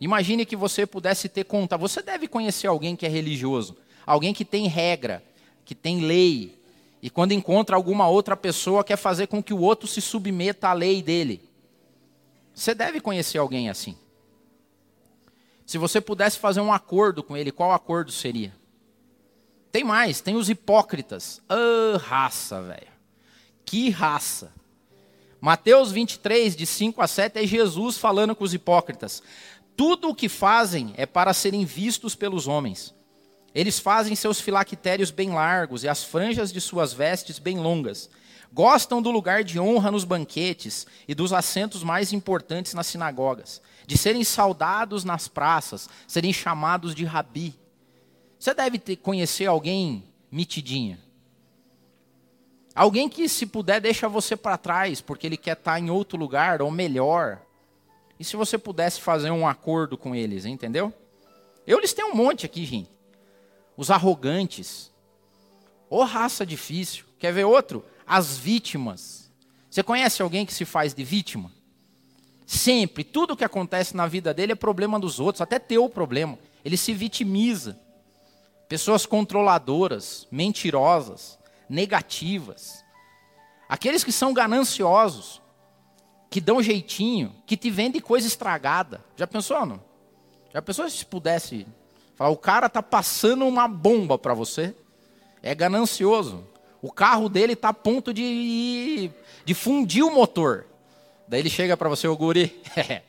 Imagine 0.01 0.45
que 0.45 0.57
você 0.57 0.85
pudesse 0.85 1.29
ter 1.29 1.45
conta. 1.45 1.79
Você 1.79 2.03
deve 2.03 2.27
conhecer 2.27 2.67
alguém 2.67 2.97
que 2.97 3.07
é 3.07 3.09
religioso, 3.09 3.77
alguém 4.05 4.35
que 4.35 4.45
tem 4.45 4.67
regra, 4.67 5.23
que 5.65 5.75
tem 5.75 6.01
lei, 6.01 6.62
e 7.02 7.11
quando 7.11 7.32
encontra 7.32 7.75
alguma 7.75 8.06
outra 8.09 8.37
pessoa, 8.37 8.85
quer 8.85 8.97
fazer 8.97 9.26
com 9.26 9.42
que 9.42 9.52
o 9.52 9.61
outro 9.61 9.88
se 9.88 10.00
submeta 10.00 10.68
à 10.68 10.73
lei 10.73 11.02
dele. 11.02 11.42
Você 12.54 12.75
deve 12.75 13.00
conhecer 13.00 13.38
alguém 13.38 13.68
assim. 13.68 13.97
Se 15.66 15.78
você 15.78 16.00
pudesse 16.00 16.38
fazer 16.38 16.61
um 16.61 16.73
acordo 16.73 17.23
com 17.23 17.37
ele, 17.37 17.50
qual 17.50 17.73
acordo 17.73 18.12
seria? 18.12 18.54
Tem 19.73 19.82
mais, 19.82 20.21
tem 20.21 20.37
os 20.37 20.49
hipócritas. 20.49 21.42
Ah, 21.49 21.99
raça, 21.99 22.62
velho. 22.62 22.92
Que 23.64 23.90
raça. 23.90 24.52
Mateus 25.40 25.90
23, 25.90 26.54
de 26.54 26.66
5 26.66 27.02
a 27.02 27.09
7, 27.09 27.38
é 27.40 27.47
Jesus 27.47 27.99
falando 27.99 28.37
com 28.37 28.44
os 28.44 28.54
hipócritas. 28.54 29.23
Tudo 29.75 30.11
o 30.11 30.14
que 30.14 30.28
fazem 30.28 30.92
é 30.97 31.04
para 31.04 31.32
serem 31.32 31.64
vistos 31.64 32.14
pelos 32.14 32.47
homens. 32.47 32.94
Eles 33.54 33.78
fazem 33.78 34.14
seus 34.14 34.40
filactérios 34.40 35.11
bem 35.11 35.30
largos 35.30 35.85
e 35.85 35.88
as 35.88 36.02
franjas 36.02 36.52
de 36.52 36.61
suas 36.61 36.92
vestes 36.92 37.38
bem 37.38 37.59
longas. 37.59 38.09
Gostam 38.52 39.00
do 39.00 39.11
lugar 39.11 39.44
de 39.44 39.59
honra 39.59 39.90
nos 39.90 40.04
banquetes 40.04 40.87
e 41.06 41.14
dos 41.14 41.32
assentos 41.32 41.82
mais 41.82 42.12
importantes 42.12 42.75
nas 42.75 42.87
sinagogas, 42.87 43.62
de 43.87 43.97
serem 43.97 44.25
saudados 44.25 45.04
nas 45.04 45.28
praças, 45.28 45.88
serem 46.06 46.32
chamados 46.32 46.94
de 46.94 47.04
rabi. 47.04 47.54
Você 48.38 48.52
deve 48.52 48.78
ter, 48.78 48.97
conhecer 48.97 49.47
alguém 49.47 50.04
mitidinha. 50.30 50.99
Alguém 52.75 53.09
que, 53.09 53.28
se 53.28 53.44
puder, 53.44 53.80
deixa 53.80 54.09
você 54.09 54.35
para 54.35 54.56
trás, 54.56 55.00
porque 55.00 55.26
ele 55.26 55.37
quer 55.37 55.56
estar 55.56 55.78
em 55.78 55.90
outro 55.90 56.18
lugar 56.18 56.62
ou 56.62 56.71
melhor. 56.71 57.40
E 58.18 58.25
se 58.25 58.35
você 58.35 58.56
pudesse 58.56 59.00
fazer 59.00 59.30
um 59.30 59.47
acordo 59.47 59.97
com 59.97 60.14
eles, 60.14 60.47
entendeu? 60.47 60.92
Eu 61.66 61.80
tenho 61.94 62.12
um 62.12 62.14
monte 62.14 62.47
aqui, 62.47 62.64
gente 62.64 63.01
os 63.76 63.91
arrogantes. 63.91 64.93
Ô 65.88 65.99
oh, 65.99 66.05
raça 66.05 66.45
difícil. 66.45 67.05
Quer 67.19 67.33
ver 67.33 67.45
outro? 67.45 67.85
As 68.07 68.37
vítimas. 68.37 69.31
Você 69.71 69.83
conhece 69.83 70.23
alguém 70.23 70.45
que 70.45 70.52
se 70.52 70.64
faz 70.64 70.95
de 70.95 71.05
vítima? 71.05 71.50
Sempre, 72.47 73.05
tudo 73.05 73.37
que 73.37 73.45
acontece 73.45 73.97
na 73.97 74.07
vida 74.07 74.35
dele 74.35 74.52
é 74.52 74.55
problema 74.57 75.00
dos 75.00 75.19
outros, 75.19 75.41
até 75.41 75.59
teu 75.59 75.88
problema. 75.88 76.38
Ele 76.64 76.76
se 76.76 76.93
vitimiza. 76.93 77.79
Pessoas 78.69 79.07
controladoras, 79.07 80.26
mentirosas, 80.31 81.38
negativas. 81.69 82.85
Aqueles 83.69 84.05
que 84.05 84.12
são 84.12 84.35
gananciosos, 84.35 85.41
que 86.29 86.41
dão 86.41 86.62
jeitinho, 86.62 87.35
que 87.47 87.57
te 87.57 87.71
vendem 87.71 88.00
coisa 88.00 88.26
estragada. 88.26 89.02
Já 89.17 89.26
pensou, 89.26 89.64
não? 89.64 89.83
Já 90.52 90.61
pensou 90.61 90.88
se 90.91 91.07
pudesse 91.07 91.67
o 92.19 92.37
cara 92.37 92.69
tá 92.69 92.83
passando 92.83 93.47
uma 93.47 93.66
bomba 93.66 94.19
para 94.19 94.35
você. 94.35 94.75
É 95.42 95.54
ganancioso. 95.54 96.47
O 96.81 96.90
carro 96.90 97.28
dele 97.28 97.52
está 97.52 97.69
a 97.69 97.75
ponto 97.75 98.12
de, 98.12 99.11
de 99.45 99.54
fundir 99.54 100.04
o 100.04 100.11
motor. 100.11 100.66
Daí 101.28 101.40
ele 101.40 101.50
chega 101.50 101.76
para 101.76 101.88
você, 101.88 102.07
o 102.09 102.16
guri, 102.16 102.61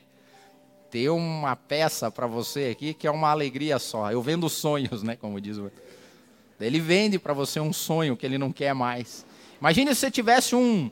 tem 0.90 1.08
uma 1.08 1.56
peça 1.56 2.10
para 2.10 2.26
você 2.26 2.70
aqui 2.70 2.94
que 2.94 3.06
é 3.06 3.10
uma 3.10 3.30
alegria 3.30 3.78
só. 3.78 4.10
Eu 4.10 4.22
vendo 4.22 4.48
sonhos, 4.48 5.02
né, 5.02 5.16
como 5.16 5.40
diz 5.40 5.58
o... 5.58 5.70
Daí 6.58 6.68
ele 6.68 6.80
vende 6.80 7.18
para 7.18 7.32
você 7.32 7.58
um 7.58 7.72
sonho 7.72 8.16
que 8.16 8.24
ele 8.24 8.38
não 8.38 8.52
quer 8.52 8.72
mais. 8.74 9.26
Imagine 9.60 9.94
se 9.94 10.02
você 10.02 10.10
tivesse 10.10 10.54
um... 10.54 10.90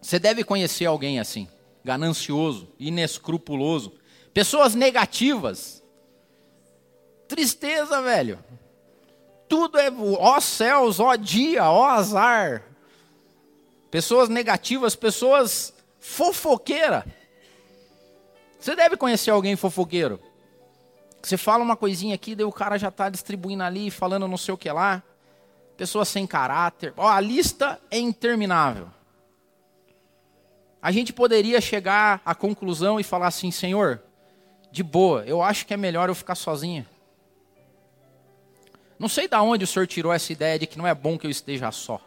Você 0.00 0.20
deve 0.20 0.44
conhecer 0.44 0.86
alguém 0.86 1.18
assim, 1.18 1.48
ganancioso, 1.84 2.68
inescrupuloso. 2.78 3.92
Pessoas 4.32 4.76
negativas, 4.76 5.82
Tristeza, 7.28 8.00
velho. 8.00 8.42
Tudo 9.46 9.78
é 9.78 9.90
ó 10.18 10.40
céus, 10.40 10.98
ó 10.98 11.14
dia, 11.14 11.70
ó 11.70 11.86
azar. 11.86 12.62
Pessoas 13.90 14.28
negativas, 14.28 14.96
pessoas 14.96 15.72
fofoqueira. 16.00 17.06
Você 18.58 18.74
deve 18.74 18.96
conhecer 18.96 19.30
alguém 19.30 19.56
fofoqueiro. 19.56 20.20
Você 21.22 21.36
fala 21.36 21.62
uma 21.62 21.76
coisinha 21.76 22.14
aqui, 22.14 22.34
daí 22.34 22.46
o 22.46 22.52
cara 22.52 22.78
já 22.78 22.88
está 22.88 23.08
distribuindo 23.08 23.62
ali, 23.62 23.90
falando 23.90 24.28
não 24.28 24.36
sei 24.36 24.54
o 24.54 24.58
que 24.58 24.70
lá. 24.70 25.02
Pessoas 25.76 26.08
sem 26.08 26.26
caráter. 26.26 26.92
Ó, 26.96 27.06
a 27.06 27.20
lista 27.20 27.80
é 27.90 27.98
interminável. 27.98 28.88
A 30.80 30.92
gente 30.92 31.12
poderia 31.12 31.60
chegar 31.60 32.20
à 32.24 32.34
conclusão 32.34 33.00
e 33.00 33.04
falar 33.04 33.26
assim, 33.28 33.50
Senhor, 33.50 34.02
de 34.70 34.82
boa, 34.82 35.24
eu 35.26 35.42
acho 35.42 35.66
que 35.66 35.74
é 35.74 35.76
melhor 35.76 36.08
eu 36.08 36.14
ficar 36.14 36.34
sozinho. 36.34 36.86
Não 38.98 39.08
sei 39.08 39.28
de 39.28 39.36
onde 39.36 39.64
o 39.64 39.66
senhor 39.66 39.86
tirou 39.86 40.12
essa 40.12 40.32
ideia 40.32 40.58
de 40.58 40.66
que 40.66 40.76
não 40.76 40.86
é 40.86 40.94
bom 40.94 41.16
que 41.16 41.26
eu 41.26 41.30
esteja 41.30 41.70
só. 41.70 42.00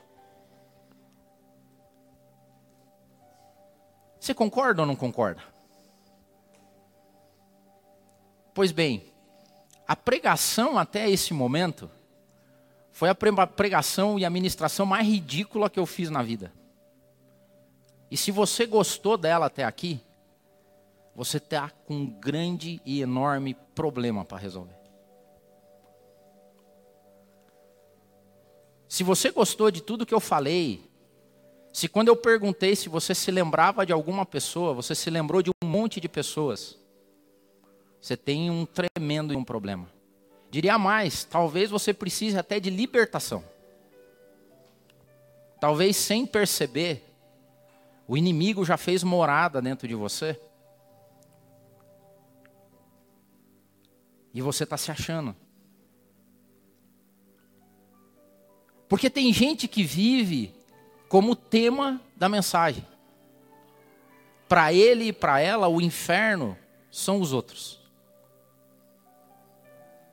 Você 4.19 4.33
concorda 4.33 4.81
ou 4.81 4.86
não 4.86 4.95
concorda? 4.95 5.41
Pois 8.53 8.71
bem, 8.71 9.12
a 9.88 9.95
pregação 9.95 10.77
até 10.77 11.10
esse 11.10 11.33
momento 11.33 11.89
foi 12.91 13.10
a 13.10 13.15
pregação 13.15 14.19
e 14.19 14.25
a 14.25 14.29
ministração 14.29 14.86
mais 14.86 15.07
ridícula 15.07 15.69
que 15.69 15.79
eu 15.79 15.86
fiz 15.86 16.10
na 16.10 16.21
vida. 16.21 16.51
E 18.12 18.17
se 18.17 18.29
você 18.29 18.65
gostou 18.65 19.17
dela 19.17 19.45
até 19.45 19.63
aqui, 19.63 20.01
você 21.15 21.38
está 21.38 21.69
com 21.69 21.95
um 21.95 22.05
grande 22.05 22.81
e 22.86 23.01
enorme 23.01 23.55
problema 23.74 24.25
para 24.25 24.38
resolver. 24.38 24.80
Se 28.91 29.05
você 29.05 29.31
gostou 29.31 29.71
de 29.71 29.81
tudo 29.81 30.05
que 30.05 30.13
eu 30.13 30.19
falei, 30.19 30.83
se 31.71 31.88
quando 31.88 32.10
eu 32.10 32.15
perguntei 32.17 32.75
se 32.75 32.89
você 32.89 33.15
se 33.15 33.31
lembrava 33.31 33.86
de 33.86 33.93
alguma 33.93 34.25
pessoa, 34.25 34.74
você 34.74 34.93
se 34.93 35.10
lembrou 35.10 35.41
de 35.41 35.50
um 35.50 35.65
monte 35.65 36.01
de 36.01 36.10
pessoas, 36.10 36.77
você 38.01 38.17
tem 38.17 38.51
um 38.51 38.65
tremendo 38.65 39.33
um 39.38 39.45
problema. 39.45 39.89
Diria 40.50 40.77
mais, 40.77 41.24
talvez 41.24 41.69
você 41.69 41.93
precise 41.93 42.38
até 42.38 42.60
de 42.60 42.69
libertação. 42.69 43.41
Talvez 45.57 45.95
sem 45.95 46.25
perceber, 46.25 47.01
o 48.05 48.17
inimigo 48.17 48.65
já 48.65 48.75
fez 48.75 49.05
morada 49.05 49.62
dentro 49.62 49.88
de 49.88 49.95
você. 49.95 50.38
E 54.33 54.41
você 54.41 54.65
está 54.65 54.75
se 54.75 54.91
achando. 54.91 55.33
Porque 58.91 59.10
tem 59.10 59.31
gente 59.31 59.69
que 59.69 59.86
vive 59.86 60.53
como 61.07 61.33
tema 61.33 62.01
da 62.13 62.27
mensagem. 62.27 62.86
Para 64.50 64.74
ele 64.74 65.05
e 65.05 65.13
para 65.13 65.39
ela, 65.39 65.69
o 65.69 65.79
inferno 65.79 66.57
são 66.91 67.21
os 67.21 67.31
outros. 67.31 67.79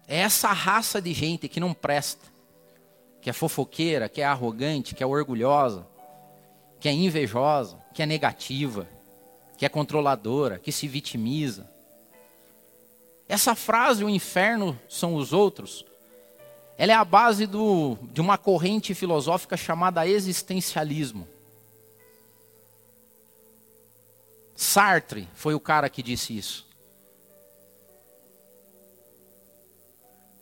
É 0.06 0.18
essa 0.18 0.52
raça 0.52 1.02
de 1.02 1.12
gente 1.12 1.48
que 1.48 1.58
não 1.58 1.74
presta, 1.74 2.24
que 3.20 3.28
é 3.28 3.32
fofoqueira, 3.32 4.08
que 4.08 4.20
é 4.20 4.24
arrogante, 4.24 4.94
que 4.94 5.02
é 5.02 5.06
orgulhosa, 5.06 5.84
que 6.78 6.88
é 6.88 6.92
invejosa, 6.92 7.82
que 7.92 8.00
é 8.00 8.06
negativa, 8.06 8.88
que 9.56 9.66
é 9.66 9.68
controladora, 9.68 10.56
que 10.56 10.70
se 10.70 10.86
vitimiza. 10.86 11.68
Essa 13.28 13.56
frase, 13.56 14.04
o 14.04 14.08
inferno 14.08 14.78
são 14.88 15.16
os 15.16 15.32
outros, 15.32 15.84
ela 16.78 16.92
é 16.92 16.94
a 16.94 17.04
base 17.04 17.44
do, 17.44 17.98
de 18.12 18.20
uma 18.20 18.38
corrente 18.38 18.94
filosófica 18.94 19.56
chamada 19.56 20.06
existencialismo. 20.06 21.26
Sartre 24.54 25.28
foi 25.34 25.54
o 25.54 25.60
cara 25.60 25.90
que 25.90 26.04
disse 26.04 26.38
isso. 26.38 26.64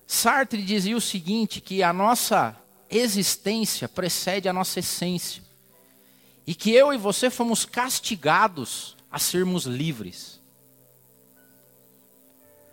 Sartre 0.06 0.62
dizia 0.62 0.96
o 0.96 1.00
seguinte: 1.00 1.58
que 1.58 1.82
a 1.82 1.90
nossa 1.90 2.54
existência 2.90 3.88
precede 3.88 4.46
a 4.46 4.52
nossa 4.52 4.80
essência. 4.80 5.42
E 6.46 6.54
que 6.54 6.70
eu 6.70 6.92
e 6.92 6.98
você 6.98 7.30
fomos 7.30 7.64
castigados 7.64 8.94
a 9.10 9.18
sermos 9.18 9.64
livres. 9.64 10.35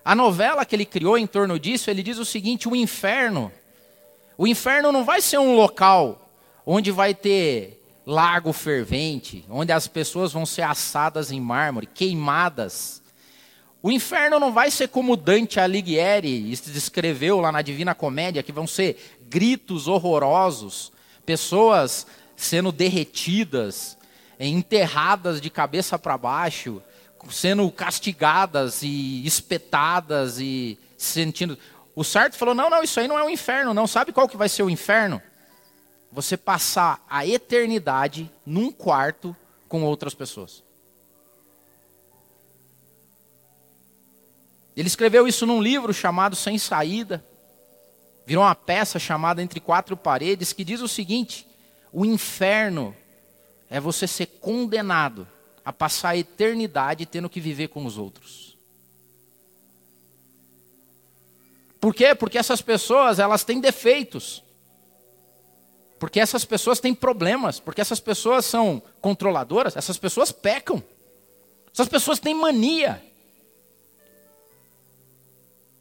A 0.04 0.14
novela 0.14 0.66
que 0.66 0.76
ele 0.76 0.86
criou 0.86 1.18
em 1.18 1.26
torno 1.26 1.58
disso, 1.58 1.90
ele 1.90 2.04
diz 2.04 2.18
o 2.18 2.26
seguinte: 2.26 2.68
o 2.68 2.76
inferno. 2.76 3.52
O 4.38 4.48
inferno 4.48 4.92
não 4.92 5.06
vai 5.06 5.22
ser 5.22 5.38
um 5.38 5.56
local 5.56 6.30
onde 6.66 6.92
vai 6.92 7.14
ter 7.14 7.80
lago 8.06 8.52
fervente, 8.52 9.46
onde 9.50 9.72
as 9.72 9.88
pessoas 9.88 10.34
vão 10.34 10.46
ser 10.46 10.64
assadas 10.64 11.32
em 11.32 11.40
mármore, 11.40 11.88
queimadas. 11.88 13.02
O 13.82 13.92
inferno 13.92 14.40
não 14.40 14.52
vai 14.52 14.72
ser 14.72 14.88
como 14.88 15.16
Dante 15.16 15.60
Alighieri 15.60 16.42
descreveu 16.68 17.40
lá 17.40 17.52
na 17.52 17.62
Divina 17.62 17.94
Comédia, 17.94 18.44
que 18.44 18.52
vão 18.52 18.66
ser 18.66 19.18
gritos 19.30 19.88
horrorosos, 19.88 20.92
pessoas 21.26 22.08
sendo 22.36 22.72
derretidas, 22.72 23.98
enterradas 24.40 25.40
de 25.40 25.50
cabeça 25.50 26.00
para 26.00 26.18
baixo, 26.18 26.82
sendo 27.30 27.70
castigadas 27.72 28.84
e 28.84 29.26
espetadas 29.26 30.40
e 30.40 30.78
sentindo. 30.98 31.58
O 31.96 32.04
Sartre 32.04 32.38
falou: 32.38 32.56
não, 32.56 32.70
não, 32.70 32.84
isso 32.84 33.00
aí 33.00 33.08
não 33.08 33.18
é 33.18 33.24
o 33.24 33.28
um 33.28 33.30
inferno, 33.30 33.74
não. 33.74 33.88
Sabe 33.88 34.12
qual 34.12 34.28
que 34.28 34.38
vai 34.38 34.50
ser 34.50 34.64
o 34.64 34.70
inferno? 34.70 35.22
Você 36.12 36.38
passar 36.38 37.04
a 37.10 37.26
eternidade 37.26 38.30
num 38.46 38.72
quarto 38.72 39.36
com 39.68 39.84
outras 39.84 40.14
pessoas. 40.14 40.64
Ele 44.76 44.88
escreveu 44.88 45.28
isso 45.28 45.46
num 45.46 45.62
livro 45.62 45.94
chamado 45.94 46.36
Sem 46.36 46.58
Saída. 46.58 47.24
Virou 48.26 48.44
uma 48.44 48.56
peça 48.56 48.98
chamada 48.98 49.42
Entre 49.42 49.60
Quatro 49.60 49.98
Paredes, 49.98 50.54
que 50.54 50.64
diz 50.64 50.82
o 50.82 50.88
seguinte: 50.88 51.48
o 51.92 52.06
inferno 52.06 52.96
é 53.70 53.80
você 53.80 54.08
ser 54.08 54.28
condenado 54.40 55.28
a 55.66 55.72
passar 55.72 56.10
a 56.10 56.18
eternidade 56.18 57.06
tendo 57.06 57.30
que 57.30 57.40
viver 57.40 57.70
com 57.70 57.86
os 57.86 57.98
outros. 57.98 58.58
Por 61.80 61.94
quê? 61.94 62.16
Porque 62.16 62.38
essas 62.38 62.62
pessoas, 62.62 63.20
elas 63.20 63.44
têm 63.44 63.60
defeitos. 63.60 64.44
Porque 66.00 66.20
essas 66.20 66.46
pessoas 66.46 66.80
têm 66.80 66.94
problemas, 66.94 67.60
porque 67.60 67.82
essas 67.82 68.00
pessoas 68.00 68.46
são 68.46 68.82
controladoras, 69.02 69.76
essas 69.76 69.98
pessoas 69.98 70.32
pecam. 70.32 70.84
Essas 71.74 71.88
pessoas 71.88 72.20
têm 72.20 72.34
mania. 72.34 73.04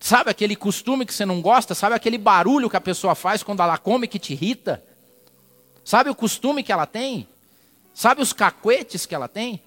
Sabe 0.01 0.31
aquele 0.31 0.57
costume 0.57 1.07
que 1.07 1.15
você 1.15 1.25
não 1.25 1.41
gosta? 1.41 1.75
Sabe 1.75 1.95
aquele 1.95 2.19
barulho 2.19 2.69
que 2.69 2.77
a 2.77 2.81
pessoa 2.81 3.15
faz 3.15 3.43
quando 3.43 3.63
ela 3.63 3.79
come 3.79 4.09
que 4.09 4.19
te 4.19 4.33
irrita? 4.33 4.83
Sabe 5.85 6.11
o 6.11 6.15
costume 6.15 6.63
que 6.63 6.73
ela 6.73 6.87
tem? 6.87 7.29
Sabe 7.95 8.23
os 8.23 8.33
cacuetes 8.33 9.07
que 9.07 9.15
ela 9.15 9.29
tem? 9.29 9.63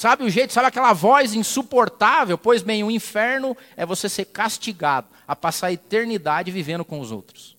Sabe 0.00 0.24
o 0.24 0.30
jeito, 0.30 0.54
sabe 0.54 0.66
aquela 0.66 0.94
voz 0.94 1.34
insuportável? 1.34 2.38
Pois 2.38 2.62
bem, 2.62 2.82
o 2.82 2.90
inferno 2.90 3.54
é 3.76 3.84
você 3.84 4.08
ser 4.08 4.24
castigado 4.24 5.06
a 5.28 5.36
passar 5.36 5.66
a 5.66 5.72
eternidade 5.74 6.50
vivendo 6.50 6.86
com 6.86 7.00
os 7.00 7.12
outros. 7.12 7.54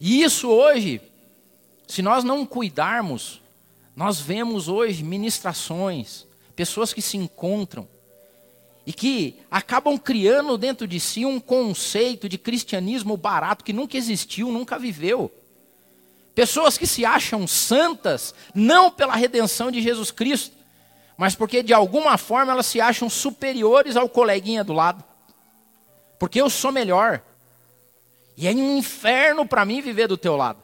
E 0.00 0.20
isso 0.24 0.48
hoje, 0.48 1.00
se 1.86 2.02
nós 2.02 2.24
não 2.24 2.44
cuidarmos, 2.44 3.40
nós 3.94 4.18
vemos 4.18 4.66
hoje 4.66 5.04
ministrações, 5.04 6.26
pessoas 6.56 6.92
que 6.92 7.00
se 7.00 7.16
encontram 7.16 7.86
e 8.84 8.92
que 8.92 9.36
acabam 9.48 9.96
criando 9.96 10.58
dentro 10.58 10.88
de 10.88 10.98
si 10.98 11.24
um 11.24 11.38
conceito 11.38 12.28
de 12.28 12.36
cristianismo 12.36 13.16
barato 13.16 13.62
que 13.62 13.72
nunca 13.72 13.96
existiu, 13.96 14.50
nunca 14.50 14.76
viveu. 14.76 15.32
Pessoas 16.40 16.78
que 16.78 16.86
se 16.86 17.04
acham 17.04 17.46
santas, 17.46 18.34
não 18.54 18.90
pela 18.90 19.14
redenção 19.14 19.70
de 19.70 19.82
Jesus 19.82 20.10
Cristo, 20.10 20.56
mas 21.14 21.34
porque 21.34 21.62
de 21.62 21.74
alguma 21.74 22.16
forma 22.16 22.50
elas 22.50 22.64
se 22.64 22.80
acham 22.80 23.10
superiores 23.10 23.94
ao 23.94 24.08
coleguinha 24.08 24.64
do 24.64 24.72
lado. 24.72 25.04
Porque 26.18 26.40
eu 26.40 26.48
sou 26.48 26.72
melhor. 26.72 27.20
E 28.38 28.48
é 28.48 28.52
um 28.52 28.78
inferno 28.78 29.44
para 29.44 29.66
mim 29.66 29.82
viver 29.82 30.08
do 30.08 30.16
teu 30.16 30.34
lado. 30.34 30.58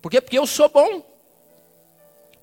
Por 0.00 0.10
quê? 0.10 0.18
Porque 0.18 0.38
eu 0.38 0.46
sou 0.46 0.70
bom. 0.70 1.04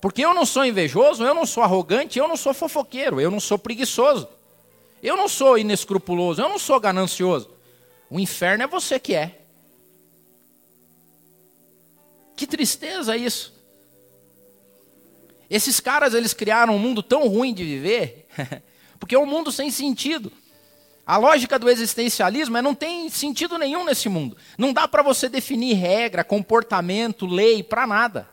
Porque 0.00 0.24
eu 0.24 0.32
não 0.32 0.46
sou 0.46 0.64
invejoso, 0.64 1.24
eu 1.24 1.34
não 1.34 1.44
sou 1.44 1.64
arrogante, 1.64 2.20
eu 2.20 2.28
não 2.28 2.36
sou 2.36 2.54
fofoqueiro, 2.54 3.20
eu 3.20 3.32
não 3.32 3.40
sou 3.40 3.58
preguiçoso. 3.58 4.28
Eu 5.02 5.16
não 5.16 5.26
sou 5.26 5.58
inescrupuloso, 5.58 6.40
eu 6.40 6.48
não 6.48 6.56
sou 6.60 6.78
ganancioso. 6.78 7.50
O 8.08 8.20
inferno 8.20 8.62
é 8.62 8.68
você 8.68 9.00
que 9.00 9.12
é. 9.12 9.40
Que 12.36 12.46
tristeza 12.46 13.16
isso. 13.16 13.54
Esses 15.48 15.80
caras, 15.80 16.12
eles 16.12 16.34
criaram 16.34 16.76
um 16.76 16.78
mundo 16.78 17.02
tão 17.02 17.26
ruim 17.28 17.54
de 17.54 17.64
viver, 17.64 18.26
porque 19.00 19.14
é 19.14 19.18
um 19.18 19.26
mundo 19.26 19.50
sem 19.50 19.70
sentido. 19.70 20.30
A 21.06 21.16
lógica 21.16 21.56
do 21.56 21.70
existencialismo 21.70 22.56
é 22.56 22.62
não 22.62 22.74
tem 22.74 23.08
sentido 23.08 23.56
nenhum 23.56 23.84
nesse 23.84 24.08
mundo. 24.08 24.36
Não 24.58 24.72
dá 24.72 24.88
para 24.88 25.04
você 25.04 25.28
definir 25.28 25.74
regra, 25.74 26.24
comportamento, 26.24 27.26
lei, 27.26 27.62
para 27.62 27.86
nada. 27.86 28.28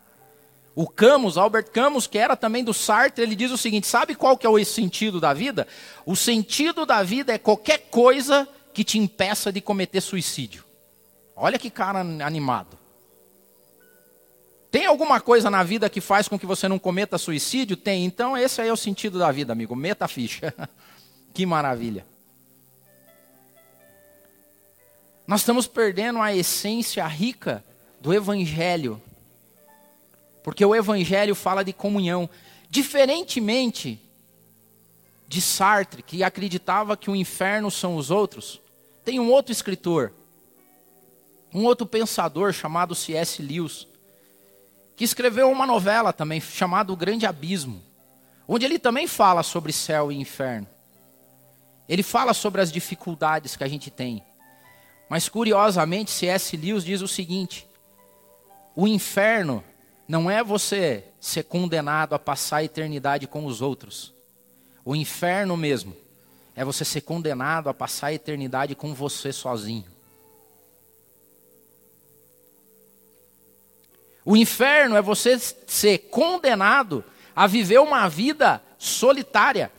O 0.75 0.87
Camus, 0.87 1.37
Albert 1.37 1.69
Camus, 1.71 2.07
que 2.07 2.17
era 2.17 2.35
também 2.35 2.63
do 2.63 2.73
Sartre, 2.73 3.23
ele 3.23 3.35
diz 3.35 3.51
o 3.51 3.57
seguinte: 3.59 3.85
sabe 3.85 4.15
qual 4.15 4.35
que 4.35 4.47
é 4.47 4.49
o 4.49 4.65
sentido 4.65 5.21
da 5.21 5.35
vida? 5.35 5.67
O 6.03 6.15
sentido 6.15 6.83
da 6.83 7.03
vida 7.03 7.31
é 7.31 7.37
qualquer 7.37 7.89
coisa 7.91 8.47
que 8.73 8.83
te 8.83 8.97
impeça 8.97 9.51
de 9.51 9.61
cometer 9.61 10.01
suicídio. 10.01 10.63
Olha 11.35 11.59
que 11.59 11.69
cara 11.69 11.99
animado. 11.99 12.82
Tem 14.73 14.87
alguma 14.87 15.21
coisa 15.21 15.51
na 15.51 15.61
vida 15.61 15.87
que 15.87 16.01
faz 16.01 16.27
com 16.27 16.39
que 16.39 16.47
você 16.47 16.67
não 16.67 16.79
cometa 16.79 17.19
suicídio? 17.19 17.77
Tem. 17.77 18.05
Então 18.05 18.35
esse 18.35 18.59
aí 18.59 18.69
é 18.69 18.73
o 18.73 18.75
sentido 18.75 19.19
da 19.19 19.31
vida, 19.31 19.53
amigo. 19.53 19.75
Meta 19.75 20.07
ficha. 20.07 20.51
que 21.31 21.45
maravilha. 21.45 22.03
Nós 25.27 25.41
estamos 25.41 25.67
perdendo 25.67 26.19
a 26.19 26.35
essência 26.35 27.05
rica 27.05 27.63
do 28.01 28.11
evangelho. 28.11 28.99
Porque 30.41 30.65
o 30.65 30.73
evangelho 30.73 31.35
fala 31.35 31.63
de 31.63 31.71
comunhão, 31.71 32.27
diferentemente 32.67 34.01
de 35.27 35.39
Sartre, 35.39 36.01
que 36.01 36.23
acreditava 36.23 36.97
que 36.97 37.11
o 37.11 37.15
inferno 37.15 37.69
são 37.69 37.95
os 37.95 38.09
outros. 38.09 38.59
Tem 39.05 39.19
um 39.19 39.29
outro 39.29 39.51
escritor, 39.51 40.11
um 41.53 41.63
outro 41.63 41.85
pensador 41.85 42.51
chamado 42.53 42.95
C.S. 42.95 43.39
Lewis, 43.39 43.92
que 44.95 45.03
escreveu 45.03 45.49
uma 45.49 45.65
novela 45.65 46.13
também 46.13 46.39
chamada 46.39 46.91
O 46.91 46.95
Grande 46.95 47.25
Abismo, 47.25 47.81
onde 48.47 48.65
ele 48.65 48.77
também 48.77 49.07
fala 49.07 49.43
sobre 49.43 49.71
céu 49.71 50.11
e 50.11 50.15
inferno. 50.15 50.67
Ele 51.87 52.03
fala 52.03 52.33
sobre 52.33 52.61
as 52.61 52.71
dificuldades 52.71 53.55
que 53.55 53.63
a 53.63 53.67
gente 53.67 53.91
tem. 53.91 54.23
Mas 55.09 55.27
curiosamente, 55.27 56.11
C.S. 56.11 56.55
Lewis 56.55 56.83
diz 56.83 57.01
o 57.01 57.07
seguinte: 57.07 57.67
o 58.75 58.87
inferno 58.87 59.63
não 60.07 60.29
é 60.29 60.43
você 60.43 61.05
ser 61.19 61.43
condenado 61.43 62.13
a 62.15 62.19
passar 62.19 62.57
a 62.57 62.63
eternidade 62.63 63.27
com 63.27 63.45
os 63.45 63.61
outros. 63.61 64.13
O 64.83 64.95
inferno 64.95 65.55
mesmo 65.55 65.95
é 66.55 66.63
você 66.63 66.83
ser 66.83 67.01
condenado 67.01 67.69
a 67.69 67.73
passar 67.73 68.07
a 68.07 68.13
eternidade 68.13 68.75
com 68.75 68.93
você 68.93 69.31
sozinho. 69.31 69.92
O 74.25 74.37
inferno 74.37 74.95
é 74.95 75.01
você 75.01 75.37
ser 75.39 75.97
condenado 76.09 77.03
a 77.35 77.47
viver 77.47 77.79
uma 77.79 78.07
vida 78.07 78.61
solitária, 78.77 79.71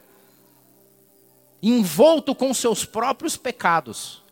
envolto 1.62 2.34
com 2.34 2.52
seus 2.52 2.84
próprios 2.84 3.36
pecados. 3.36 4.22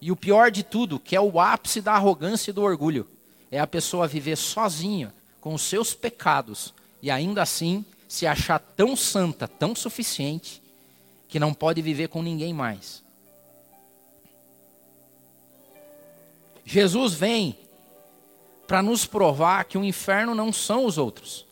E 0.00 0.10
o 0.10 0.16
pior 0.16 0.50
de 0.50 0.62
tudo, 0.62 0.98
que 0.98 1.16
é 1.16 1.20
o 1.20 1.40
ápice 1.40 1.80
da 1.80 1.92
arrogância 1.92 2.50
e 2.50 2.54
do 2.54 2.62
orgulho, 2.62 3.08
é 3.50 3.58
a 3.58 3.66
pessoa 3.66 4.08
viver 4.08 4.36
sozinha 4.36 5.14
com 5.40 5.54
os 5.54 5.62
seus 5.62 5.92
pecados 5.94 6.72
e 7.02 7.10
ainda 7.10 7.42
assim 7.42 7.84
se 8.08 8.26
achar 8.26 8.58
tão 8.58 8.96
santa, 8.96 9.46
tão 9.46 9.74
suficiente, 9.74 10.62
que 11.28 11.38
não 11.38 11.52
pode 11.52 11.82
viver 11.82 12.08
com 12.08 12.22
ninguém 12.22 12.54
mais. 12.54 13.02
Jesus 16.64 17.12
vem 17.12 17.58
para 18.66 18.82
nos 18.82 19.06
provar 19.06 19.64
que 19.64 19.76
o 19.76 19.84
inferno 19.84 20.34
não 20.34 20.52
são 20.52 20.84
os 20.84 20.98
outros. 20.98 21.46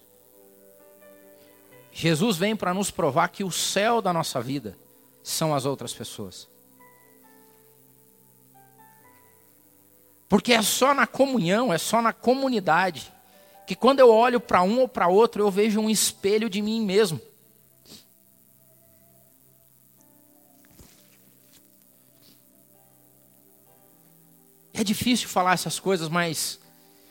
Jesus 1.92 2.36
vem 2.36 2.56
para 2.56 2.72
nos 2.72 2.90
provar 2.90 3.28
que 3.28 3.44
o 3.44 3.50
céu 3.50 4.00
da 4.00 4.12
nossa 4.12 4.40
vida 4.40 4.76
são 5.22 5.54
as 5.54 5.66
outras 5.66 5.92
pessoas. 5.92 6.48
Porque 10.28 10.54
é 10.54 10.62
só 10.62 10.94
na 10.94 11.06
comunhão, 11.06 11.70
é 11.70 11.76
só 11.76 12.00
na 12.00 12.12
comunidade 12.12 13.12
que 13.66 13.76
quando 13.76 14.00
eu 14.00 14.10
olho 14.10 14.40
para 14.40 14.62
um 14.62 14.80
ou 14.80 14.88
para 14.88 15.06
outro, 15.06 15.42
eu 15.42 15.50
vejo 15.50 15.78
um 15.78 15.90
espelho 15.90 16.48
de 16.48 16.62
mim 16.62 16.84
mesmo. 16.84 17.20
É 24.72 24.82
difícil 24.82 25.28
falar 25.28 25.52
essas 25.52 25.78
coisas, 25.78 26.08
mas 26.08 26.58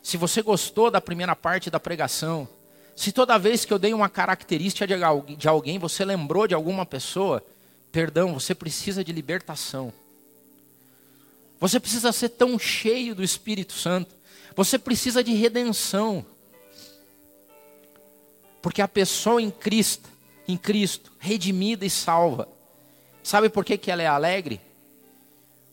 se 0.01 0.17
você 0.17 0.41
gostou 0.41 0.89
da 0.89 0.99
primeira 0.99 1.35
parte 1.35 1.69
da 1.69 1.79
pregação, 1.79 2.47
se 2.95 3.11
toda 3.11 3.37
vez 3.37 3.65
que 3.65 3.73
eu 3.73 3.79
dei 3.79 3.93
uma 3.93 4.09
característica 4.09 4.87
de 4.87 5.47
alguém, 5.47 5.79
você 5.79 6.03
lembrou 6.03 6.47
de 6.47 6.53
alguma 6.53 6.85
pessoa, 6.85 7.43
perdão, 7.91 8.33
você 8.33 8.53
precisa 8.53 9.03
de 9.03 9.11
libertação. 9.11 9.93
Você 11.59 11.79
precisa 11.79 12.11
ser 12.11 12.29
tão 12.29 12.57
cheio 12.57 13.13
do 13.13 13.23
Espírito 13.23 13.73
Santo. 13.73 14.15
Você 14.55 14.79
precisa 14.79 15.23
de 15.23 15.33
redenção. 15.33 16.25
Porque 18.61 18.81
a 18.81 18.87
pessoa 18.87 19.41
em 19.41 19.51
Cristo, 19.51 20.09
em 20.47 20.57
Cristo, 20.57 21.11
redimida 21.19 21.85
e 21.85 21.89
salva. 21.89 22.47
Sabe 23.23 23.49
por 23.49 23.63
que, 23.63 23.77
que 23.77 23.91
ela 23.91 24.01
é 24.01 24.07
alegre? 24.07 24.59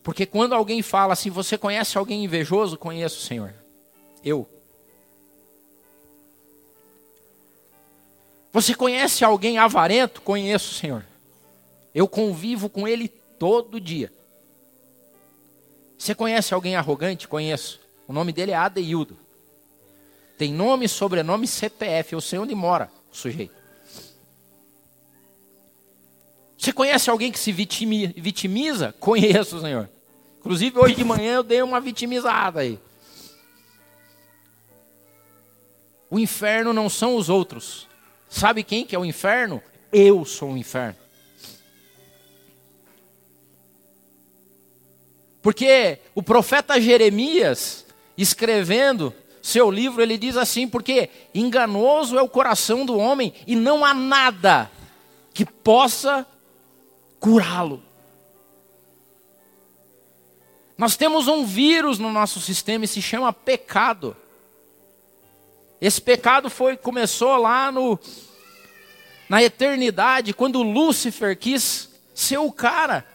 Porque 0.03 0.25
quando 0.25 0.53
alguém 0.53 0.81
fala 0.81 1.13
assim, 1.13 1.29
você 1.29 1.57
conhece 1.57 1.97
alguém 1.97 2.23
invejoso? 2.23 2.77
Conheço, 2.77 3.21
Senhor. 3.21 3.53
Eu. 4.23 4.47
Você 8.51 8.73
conhece 8.73 9.23
alguém 9.23 9.57
avarento? 9.57 10.21
Conheço, 10.21 10.73
Senhor. 10.73 11.05
Eu 11.93 12.07
convivo 12.07 12.69
com 12.69 12.87
ele 12.87 13.07
todo 13.07 13.79
dia. 13.79 14.11
Você 15.97 16.15
conhece 16.15 16.53
alguém 16.53 16.75
arrogante? 16.75 17.27
Conheço. 17.27 17.79
O 18.07 18.13
nome 18.13 18.31
dele 18.31 18.51
é 18.51 18.55
Adeildo. 18.55 19.17
Tem 20.37 20.53
nome, 20.53 20.87
sobrenome, 20.87 21.45
CPF. 21.45 22.13
Eu 22.13 22.21
sei 22.21 22.39
onde 22.39 22.55
mora 22.55 22.89
o 23.11 23.15
sujeito. 23.15 23.53
Você 26.57 26.73
conhece 26.73 27.09
alguém 27.09 27.31
que 27.31 27.39
se 27.39 27.51
vitimiza? 27.51 28.93
Conheço, 28.99 29.61
Senhor. 29.61 29.89
Inclusive, 30.39 30.77
hoje 30.79 30.95
de 30.95 31.03
manhã 31.03 31.35
eu 31.35 31.43
dei 31.43 31.61
uma 31.61 31.79
vitimizada 31.79 32.61
aí. 32.61 32.79
O 36.09 36.17
inferno 36.17 36.73
não 36.73 36.89
são 36.89 37.15
os 37.15 37.29
outros. 37.29 37.87
Sabe 38.29 38.63
quem 38.63 38.85
que 38.85 38.95
é 38.95 38.99
o 38.99 39.05
inferno? 39.05 39.61
Eu 39.91 40.25
sou 40.25 40.51
o 40.51 40.57
inferno. 40.57 40.97
Porque 45.41 45.99
o 46.13 46.21
profeta 46.21 46.79
Jeremias, 46.79 47.85
escrevendo 48.17 49.13
seu 49.41 49.71
livro, 49.71 50.01
ele 50.01 50.17
diz 50.17 50.35
assim: 50.35 50.67
porque 50.67 51.09
enganoso 51.33 52.17
é 52.17 52.21
o 52.21 52.29
coração 52.29 52.85
do 52.85 52.97
homem 52.97 53.33
e 53.47 53.55
não 53.55 53.85
há 53.85 53.93
nada 53.93 54.69
que 55.33 55.45
possa 55.45 56.25
curá-lo. 57.19 57.81
Nós 60.77 60.95
temos 60.95 61.27
um 61.27 61.45
vírus 61.45 61.99
no 61.99 62.11
nosso 62.11 62.39
sistema 62.39 62.85
e 62.85 62.87
se 62.87 63.01
chama 63.01 63.33
pecado. 63.33 64.15
Esse 65.81 66.01
pecado 66.01 66.49
foi 66.49 66.75
começou 66.75 67.37
lá 67.37 67.71
no 67.71 67.99
na 69.29 69.43
eternidade, 69.43 70.33
quando 70.33 70.63
Lúcifer 70.63 71.37
quis 71.37 71.89
ser 72.15 72.39
o 72.39 72.51
cara. 72.51 73.05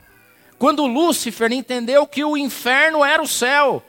Quando 0.59 0.87
Lúcifer 0.87 1.53
entendeu 1.53 2.07
que 2.07 2.25
o 2.25 2.37
inferno 2.37 3.05
era 3.05 3.21
o 3.21 3.27
céu. 3.27 3.83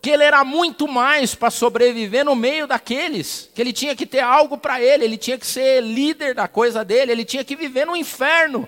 Que 0.00 0.10
ele 0.10 0.24
era 0.24 0.42
muito 0.42 0.88
mais 0.88 1.34
para 1.34 1.50
sobreviver 1.50 2.24
no 2.24 2.34
meio 2.34 2.66
daqueles, 2.66 3.50
que 3.54 3.60
ele 3.60 3.72
tinha 3.72 3.94
que 3.94 4.06
ter 4.06 4.20
algo 4.20 4.56
para 4.56 4.80
ele, 4.80 5.04
ele 5.04 5.18
tinha 5.18 5.38
que 5.38 5.46
ser 5.46 5.82
líder 5.82 6.34
da 6.34 6.48
coisa 6.48 6.82
dele, 6.82 7.12
ele 7.12 7.24
tinha 7.24 7.44
que 7.44 7.54
viver 7.54 7.86
no 7.86 7.94
inferno. 7.94 8.66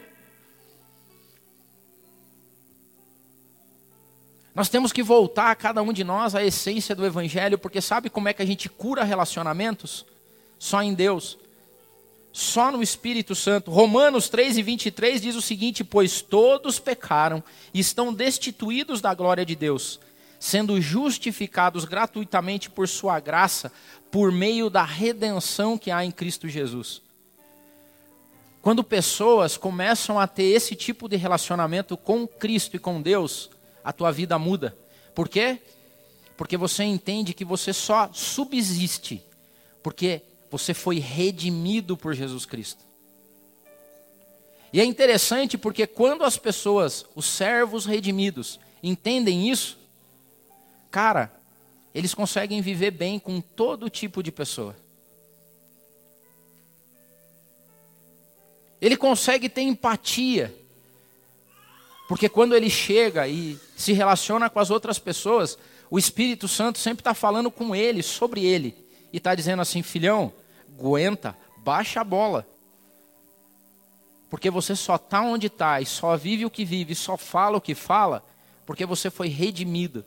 Nós 4.54 4.68
temos 4.68 4.92
que 4.92 5.02
voltar, 5.02 5.54
cada 5.56 5.82
um 5.82 5.92
de 5.92 6.04
nós, 6.04 6.34
à 6.34 6.44
essência 6.44 6.94
do 6.94 7.04
Evangelho, 7.04 7.58
porque 7.58 7.80
sabe 7.80 8.08
como 8.08 8.28
é 8.28 8.32
que 8.32 8.42
a 8.42 8.46
gente 8.46 8.68
cura 8.68 9.02
relacionamentos? 9.02 10.06
Só 10.58 10.80
em 10.80 10.94
Deus. 10.94 11.36
Só 12.32 12.70
no 12.70 12.82
Espírito 12.82 13.34
Santo. 13.34 13.70
Romanos 13.70 14.28
3 14.28 14.58
e 14.58 14.62
23 14.62 15.20
diz 15.20 15.34
o 15.34 15.42
seguinte: 15.42 15.82
Pois 15.82 16.22
todos 16.22 16.78
pecaram 16.78 17.42
e 17.72 17.80
estão 17.80 18.12
destituídos 18.12 19.00
da 19.00 19.12
glória 19.12 19.44
de 19.44 19.56
Deus, 19.56 19.98
sendo 20.38 20.80
justificados 20.80 21.84
gratuitamente 21.84 22.70
por 22.70 22.86
Sua 22.86 23.18
graça, 23.18 23.72
por 24.08 24.30
meio 24.30 24.70
da 24.70 24.84
redenção 24.84 25.76
que 25.76 25.90
há 25.90 26.04
em 26.04 26.12
Cristo 26.12 26.48
Jesus. 26.48 27.02
Quando 28.62 28.84
pessoas 28.84 29.56
começam 29.56 30.18
a 30.18 30.26
ter 30.26 30.44
esse 30.44 30.76
tipo 30.76 31.08
de 31.08 31.16
relacionamento 31.16 31.96
com 31.96 32.26
Cristo 32.26 32.76
e 32.76 32.78
com 32.78 33.02
Deus, 33.02 33.50
a 33.84 33.92
tua 33.92 34.10
vida 34.10 34.38
muda. 34.38 34.76
Por 35.14 35.28
quê? 35.28 35.60
Porque 36.36 36.56
você 36.56 36.82
entende 36.82 37.34
que 37.34 37.44
você 37.44 37.72
só 37.72 38.10
subsiste 38.12 39.22
porque 39.84 40.22
você 40.50 40.72
foi 40.72 40.98
redimido 40.98 41.94
por 41.94 42.14
Jesus 42.14 42.46
Cristo. 42.46 42.82
E 44.72 44.80
é 44.80 44.84
interessante 44.84 45.58
porque 45.58 45.86
quando 45.86 46.24
as 46.24 46.38
pessoas, 46.38 47.04
os 47.14 47.26
servos 47.26 47.84
redimidos, 47.84 48.58
entendem 48.82 49.50
isso, 49.50 49.76
cara, 50.90 51.30
eles 51.94 52.14
conseguem 52.14 52.62
viver 52.62 52.92
bem 52.92 53.18
com 53.18 53.42
todo 53.42 53.90
tipo 53.90 54.22
de 54.22 54.32
pessoa. 54.32 54.74
Ele 58.80 58.96
consegue 58.96 59.50
ter 59.50 59.62
empatia. 59.62 60.54
Porque 62.08 62.28
quando 62.28 62.54
ele 62.54 62.68
chega 62.68 63.26
e 63.26 63.58
se 63.76 63.92
relaciona 63.92 64.50
com 64.50 64.60
as 64.60 64.70
outras 64.70 64.98
pessoas, 64.98 65.56
o 65.90 65.98
Espírito 65.98 66.46
Santo 66.46 66.78
sempre 66.78 67.00
está 67.00 67.14
falando 67.14 67.50
com 67.50 67.74
ele, 67.74 68.02
sobre 68.02 68.44
ele. 68.44 68.76
E 69.12 69.16
está 69.16 69.34
dizendo 69.34 69.62
assim: 69.62 69.82
filhão, 69.82 70.32
aguenta, 70.78 71.36
baixa 71.58 72.00
a 72.00 72.04
bola. 72.04 72.46
Porque 74.28 74.50
você 74.50 74.74
só 74.74 74.96
está 74.96 75.22
onde 75.22 75.46
está 75.46 75.80
e 75.80 75.86
só 75.86 76.16
vive 76.16 76.44
o 76.44 76.50
que 76.50 76.64
vive, 76.64 76.92
e 76.92 76.96
só 76.96 77.16
fala 77.16 77.56
o 77.56 77.60
que 77.60 77.74
fala, 77.74 78.24
porque 78.66 78.84
você 78.84 79.08
foi 79.08 79.28
redimido 79.28 80.04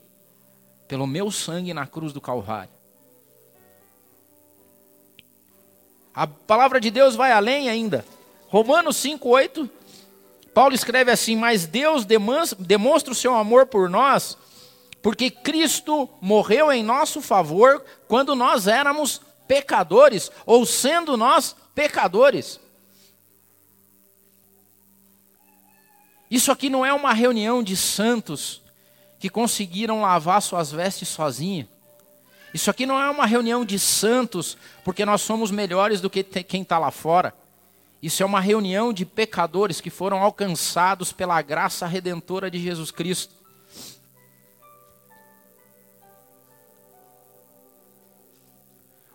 pelo 0.88 1.08
meu 1.08 1.32
sangue 1.32 1.74
na 1.74 1.88
cruz 1.88 2.12
do 2.14 2.22
Calvário. 2.22 2.72
A 6.14 6.28
palavra 6.28 6.80
de 6.82 6.92
Deus 6.92 7.16
vai 7.16 7.32
além 7.32 7.70
ainda. 7.70 8.04
Romanos 8.50 9.04
8 9.22 9.70
Paulo 10.58 10.74
escreve 10.74 11.12
assim: 11.12 11.36
Mas 11.36 11.68
Deus 11.68 12.04
demonstra 12.04 13.12
o 13.12 13.16
seu 13.16 13.36
amor 13.36 13.68
por 13.68 13.88
nós, 13.88 14.36
porque 15.04 15.30
Cristo 15.30 16.10
morreu 16.20 16.72
em 16.72 16.82
nosso 16.82 17.22
favor 17.22 17.86
quando 18.08 18.36
nós 18.36 18.66
éramos 18.66 19.22
pecadores, 19.48 20.32
ou 20.48 20.66
sendo 20.66 21.16
nós 21.16 21.56
pecadores. 21.76 22.60
Isso 26.32 26.52
aqui 26.52 26.72
não 26.72 26.84
é 26.84 26.92
uma 26.92 27.14
reunião 27.14 27.62
de 27.62 27.78
santos 27.78 28.64
que 29.20 29.30
conseguiram 29.30 30.02
lavar 30.02 30.42
suas 30.42 30.72
vestes 30.72 31.08
sozinhos. 31.08 31.68
Isso 32.52 32.72
aqui 32.72 32.88
não 32.88 33.00
é 33.00 33.08
uma 33.12 33.28
reunião 33.28 33.64
de 33.64 33.78
santos 33.78 34.58
porque 34.84 35.06
nós 35.06 35.22
somos 35.22 35.52
melhores 35.52 36.02
do 36.02 36.10
que 36.10 36.24
quem 36.24 36.64
está 36.64 36.80
lá 36.80 36.90
fora. 36.90 37.32
Isso 38.02 38.22
é 38.22 38.26
uma 38.26 38.40
reunião 38.40 38.94
de 38.94 39.06
pecadores 39.06 39.82
que 39.82 39.90
foram 39.90 40.22
alcançados 40.22 41.12
pela 41.12 41.42
graça 41.42 41.88
redentora 41.88 42.50
de 42.50 42.60
Jesus 42.60 42.92
Cristo. 42.92 43.36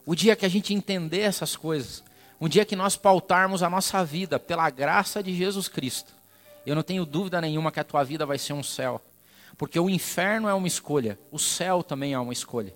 O 0.05 0.16
dia 0.16 0.35
que 0.35 0.45
a 0.45 0.49
gente 0.49 0.75
entender 0.75 1.21
essas 1.21 1.55
coisas, 1.55 2.03
um 2.40 2.49
dia 2.49 2.64
que 2.64 2.75
nós 2.75 2.97
pautarmos 2.97 3.62
a 3.62 3.71
nossa 3.71 4.05
vida 4.05 4.38
pela 4.38 4.68
graça 4.68 5.23
de 5.23 5.33
Jesus 5.33 5.68
Cristo, 5.68 6.12
eu 6.66 6.75
não 6.75 6.83
tenho 6.83 7.07
dúvida 7.07 7.40
nenhuma 7.40 7.71
que 7.71 7.79
a 7.79 7.85
tua 7.85 8.03
vida 8.03 8.27
vai 8.27 8.38
ser 8.38 8.53
um 8.53 8.64
céu. 8.64 9.01
Porque 9.57 9.79
o 9.79 9.88
inferno 9.88 10.49
é 10.49 10.55
uma 10.55 10.66
escolha, 10.66 11.18
o 11.31 11.38
céu 11.38 11.85
também 11.85 12.14
é 12.14 12.18
uma 12.18 12.33
escolha. 12.33 12.75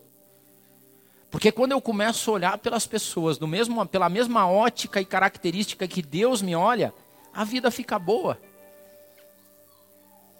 Porque 1.37 1.53
quando 1.53 1.73
eu 1.73 1.83
começo 1.83 2.31
a 2.31 2.33
olhar 2.33 2.57
pelas 2.57 2.87
pessoas 2.87 3.37
do 3.37 3.47
mesmo, 3.47 3.87
pela 3.87 4.09
mesma 4.09 4.49
ótica 4.49 5.03
e 5.03 5.05
característica 5.05 5.87
que 5.87 6.01
Deus 6.01 6.41
me 6.41 6.57
olha, 6.57 6.95
a 7.31 7.45
vida 7.45 7.71
fica 7.71 7.99
boa. 7.99 8.41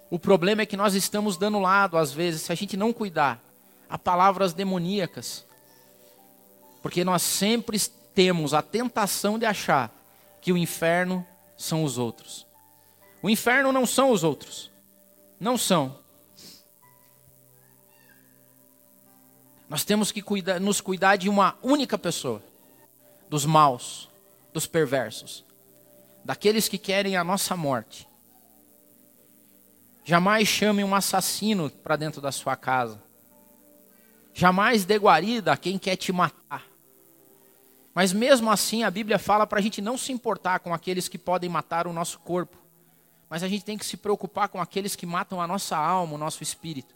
O 0.09 0.17
problema 0.17 0.63
é 0.63 0.65
que 0.65 0.75
nós 0.75 0.95
estamos 0.95 1.37
dando 1.37 1.59
lado, 1.59 1.99
às 1.99 2.11
vezes, 2.11 2.41
se 2.41 2.51
a 2.51 2.55
gente 2.55 2.75
não 2.75 2.91
cuidar, 2.91 3.39
a 3.87 3.95
palavras 3.95 4.53
demoníacas. 4.53 5.45
Porque 6.81 7.03
nós 7.03 7.21
sempre 7.21 7.79
temos 8.15 8.55
a 8.55 8.63
tentação 8.63 9.37
de 9.37 9.45
achar 9.45 9.95
que 10.41 10.51
o 10.51 10.57
inferno 10.57 11.23
são 11.55 11.83
os 11.83 11.99
outros. 11.99 12.43
O 13.21 13.29
inferno 13.29 13.71
não 13.71 13.85
são 13.85 14.09
os 14.09 14.23
outros. 14.23 14.71
Não 15.39 15.59
são. 15.59 15.99
Nós 19.69 19.83
temos 19.83 20.11
que 20.11 20.21
cuidar, 20.21 20.59
nos 20.59 20.79
cuidar 20.79 21.17
de 21.17 21.29
uma 21.29 21.57
única 21.61 21.97
pessoa: 21.97 22.41
dos 23.29 23.45
maus, 23.45 24.09
dos 24.53 24.65
perversos, 24.65 25.43
daqueles 26.23 26.67
que 26.67 26.77
querem 26.77 27.15
a 27.17 27.23
nossa 27.23 27.55
morte. 27.55 28.07
Jamais 30.03 30.47
chame 30.47 30.83
um 30.83 30.95
assassino 30.95 31.69
para 31.69 31.97
dentro 31.97 32.21
da 32.21 32.31
sua 32.31 32.55
casa. 32.55 33.01
Jamais 34.33 34.85
dê 34.85 34.97
guarida 34.97 35.51
a 35.51 35.57
quem 35.57 35.77
quer 35.77 35.97
te 35.97 36.13
matar. 36.13 36.65
Mas 37.93 38.13
mesmo 38.13 38.49
assim, 38.51 38.83
a 38.83 38.91
Bíblia 38.91 39.17
fala 39.17 39.45
para 39.45 39.59
a 39.59 39.61
gente 39.61 39.81
não 39.81 39.97
se 39.97 40.11
importar 40.11 40.59
com 40.59 40.73
aqueles 40.73 41.09
que 41.09 41.17
podem 41.17 41.49
matar 41.49 41.87
o 41.87 41.91
nosso 41.91 42.19
corpo. 42.19 42.55
Mas 43.29 43.43
a 43.43 43.47
gente 43.47 43.65
tem 43.65 43.77
que 43.77 43.85
se 43.85 43.97
preocupar 43.97 44.47
com 44.47 44.61
aqueles 44.61 44.95
que 44.95 45.05
matam 45.05 45.41
a 45.41 45.47
nossa 45.47 45.75
alma, 45.75 46.13
o 46.13 46.17
nosso 46.17 46.41
espírito. 46.41 46.95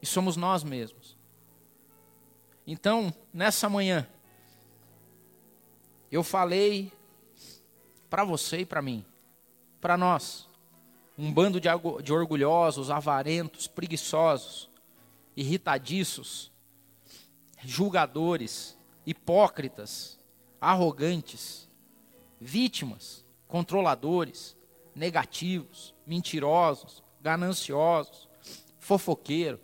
E 0.00 0.06
somos 0.06 0.36
nós 0.36 0.62
mesmos. 0.62 1.16
Então, 2.66 3.14
nessa 3.32 3.68
manhã, 3.68 4.08
eu 6.10 6.22
falei 6.22 6.92
para 8.08 8.24
você 8.24 8.58
e 8.58 8.66
para 8.66 8.82
mim, 8.82 9.04
para 9.80 9.96
nós, 9.96 10.48
um 11.18 11.32
bando 11.32 11.60
de, 11.60 11.68
de 12.02 12.12
orgulhosos, 12.12 12.90
avarentos, 12.90 13.66
preguiçosos, 13.66 14.68
irritadiços, 15.36 16.50
julgadores, 17.62 18.76
hipócritas, 19.06 20.18
arrogantes, 20.60 21.68
vítimas, 22.40 23.24
controladores, 23.46 24.56
negativos, 24.94 25.94
mentirosos, 26.06 27.02
gananciosos, 27.20 28.28
fofoqueiro. 28.78 29.60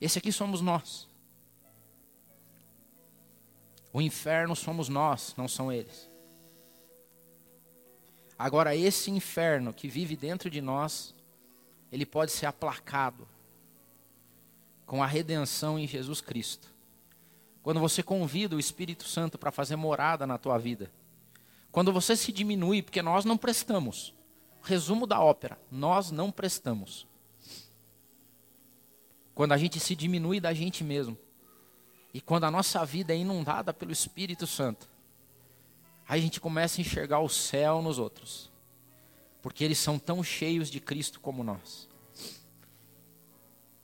Esse 0.00 0.18
aqui 0.18 0.30
somos 0.30 0.60
nós. 0.60 1.08
O 3.92 4.00
inferno 4.00 4.54
somos 4.54 4.88
nós, 4.88 5.34
não 5.36 5.48
são 5.48 5.72
eles. 5.72 6.10
Agora, 8.38 8.76
esse 8.76 9.10
inferno 9.10 9.72
que 9.72 9.88
vive 9.88 10.14
dentro 10.14 10.50
de 10.50 10.60
nós, 10.60 11.14
ele 11.90 12.04
pode 12.04 12.30
ser 12.30 12.44
aplacado 12.44 13.26
com 14.84 15.02
a 15.02 15.06
redenção 15.06 15.78
em 15.78 15.86
Jesus 15.86 16.20
Cristo. 16.20 16.68
Quando 17.62 17.80
você 17.80 18.02
convida 18.02 18.54
o 18.54 18.60
Espírito 18.60 19.04
Santo 19.04 19.38
para 19.38 19.50
fazer 19.50 19.76
morada 19.76 20.26
na 20.26 20.38
tua 20.38 20.58
vida. 20.58 20.90
Quando 21.72 21.92
você 21.92 22.14
se 22.14 22.30
diminui, 22.30 22.82
porque 22.82 23.02
nós 23.02 23.24
não 23.24 23.36
prestamos. 23.36 24.14
Resumo 24.62 25.06
da 25.06 25.20
ópera: 25.20 25.58
nós 25.70 26.10
não 26.10 26.30
prestamos. 26.30 27.06
Quando 29.36 29.52
a 29.52 29.58
gente 29.58 29.78
se 29.78 29.94
diminui 29.94 30.40
da 30.40 30.54
gente 30.54 30.82
mesmo. 30.82 31.14
E 32.14 32.22
quando 32.22 32.44
a 32.44 32.50
nossa 32.50 32.82
vida 32.86 33.12
é 33.12 33.18
inundada 33.18 33.70
pelo 33.74 33.92
Espírito 33.92 34.46
Santo. 34.46 34.88
Aí 36.08 36.18
a 36.18 36.22
gente 36.22 36.40
começa 36.40 36.80
a 36.80 36.82
enxergar 36.82 37.20
o 37.20 37.28
céu 37.28 37.82
nos 37.82 37.98
outros. 37.98 38.50
Porque 39.42 39.62
eles 39.62 39.76
são 39.76 39.98
tão 39.98 40.24
cheios 40.24 40.70
de 40.70 40.80
Cristo 40.80 41.20
como 41.20 41.44
nós. 41.44 41.86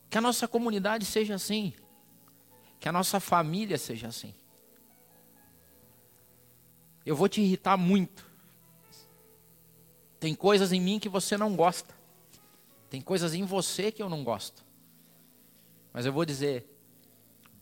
Que 0.09 0.17
a 0.17 0.23
nossa 0.23 0.49
comunidade 0.49 1.05
seja 1.05 1.35
assim. 1.35 1.75
Que 2.81 2.89
a 2.89 2.93
nossa 2.93 3.21
família 3.21 3.77
seja 3.77 4.09
assim. 4.09 4.35
Eu 7.05 7.15
vou 7.15 7.29
te 7.29 7.43
irritar 7.43 7.77
muito. 7.77 8.27
Tem 10.19 10.35
coisas 10.35 10.73
em 10.73 10.81
mim 10.81 10.99
que 10.99 11.11
você 11.11 11.37
não 11.37 11.55
gosta. 11.55 11.95
Tem 12.89 13.03
coisas 13.03 13.35
em 13.35 13.45
você 13.45 13.93
que 13.93 14.03
eu 14.03 14.09
não 14.09 14.25
gosto. 14.25 14.72
Mas 15.93 16.07
eu 16.07 16.13
vou 16.13 16.25
dizer: 16.25 16.67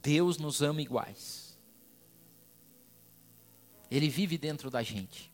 Deus 0.02 0.38
nos 0.38 0.62
ama 0.62 0.80
iguais. 0.80 1.58
Ele 3.90 4.08
vive 4.08 4.38
dentro 4.38 4.70
da 4.70 4.82
gente. 4.82 5.32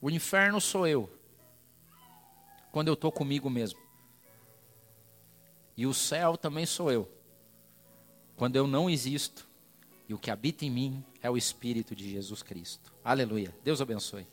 O 0.00 0.10
inferno 0.10 0.60
sou 0.60 0.86
eu, 0.86 1.10
quando 2.72 2.88
eu 2.88 2.94
estou 2.94 3.12
comigo 3.12 3.48
mesmo. 3.48 3.80
E 5.76 5.86
o 5.86 5.94
céu 5.94 6.36
também 6.36 6.66
sou 6.66 6.90
eu, 6.90 7.10
quando 8.36 8.56
eu 8.56 8.66
não 8.66 8.90
existo. 8.90 9.48
E 10.06 10.12
o 10.12 10.18
que 10.18 10.30
habita 10.30 10.64
em 10.64 10.70
mim 10.70 11.04
é 11.22 11.30
o 11.30 11.36
Espírito 11.36 11.96
de 11.96 12.10
Jesus 12.10 12.42
Cristo. 12.42 12.92
Aleluia. 13.02 13.54
Deus 13.64 13.80
abençoe. 13.80 14.26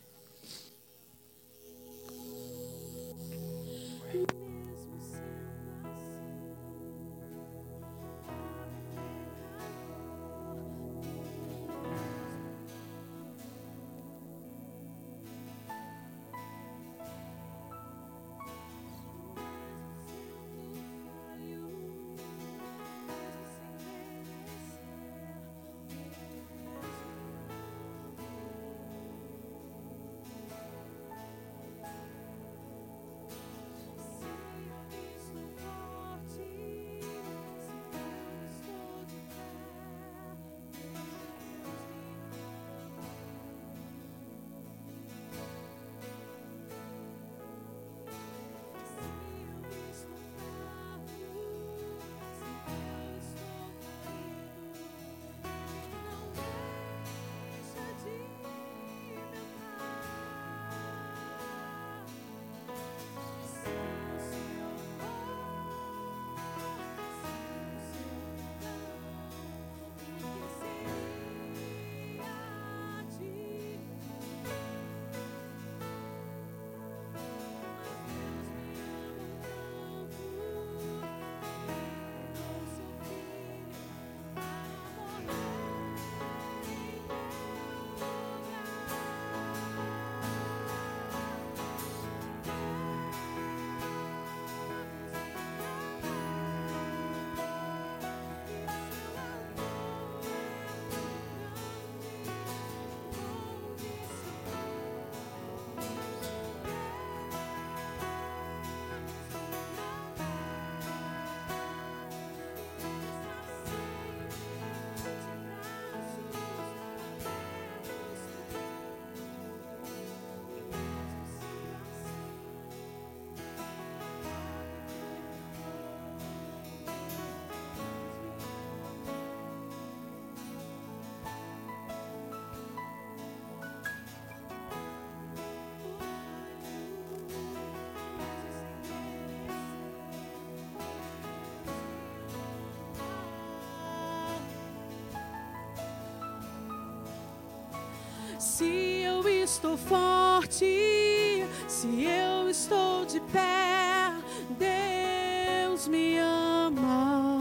Se 148.61 149.01
eu 149.01 149.27
estou 149.27 149.75
forte, 149.75 151.43
se 151.67 152.05
eu 152.05 152.47
estou 152.47 153.03
de 153.07 153.19
pé, 153.19 154.13
Deus 154.51 155.87
me 155.87 156.19
ama. 156.19 157.39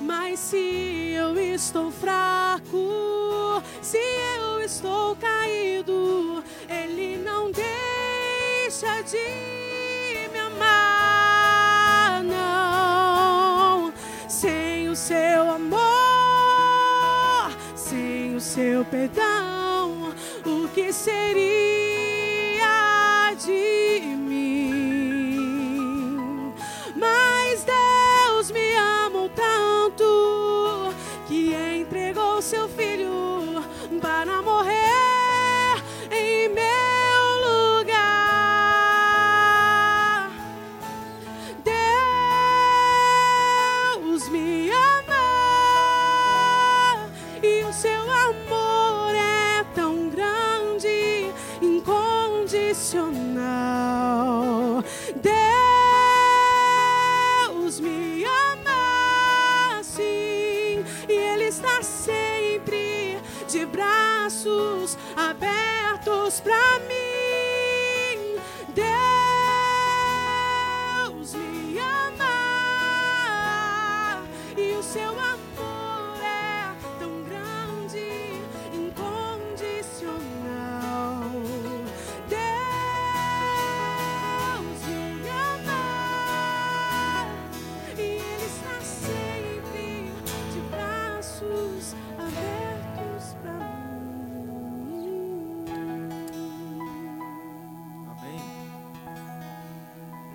Mas 0.00 0.38
se 0.38 1.10
eu 1.12 1.36
estou 1.36 1.90
fraco, 1.90 3.60
se 3.80 3.98
eu 4.38 4.60
estou 4.60 5.16
caído, 5.16 6.44
Ele 6.68 7.16
não 7.16 7.50
deixa 7.50 9.02
de 9.02 9.51
seu 18.52 18.84
perdão, 18.84 20.12
o 20.44 20.68
que 20.74 20.92
seria 20.92 21.41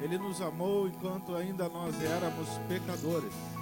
Ele 0.07 0.17
nos 0.17 0.39
amou 0.41 0.87
enquanto 0.87 1.35
ainda 1.35 1.67
nós 1.67 2.01
éramos 2.01 2.47
pecadores. 2.69 3.56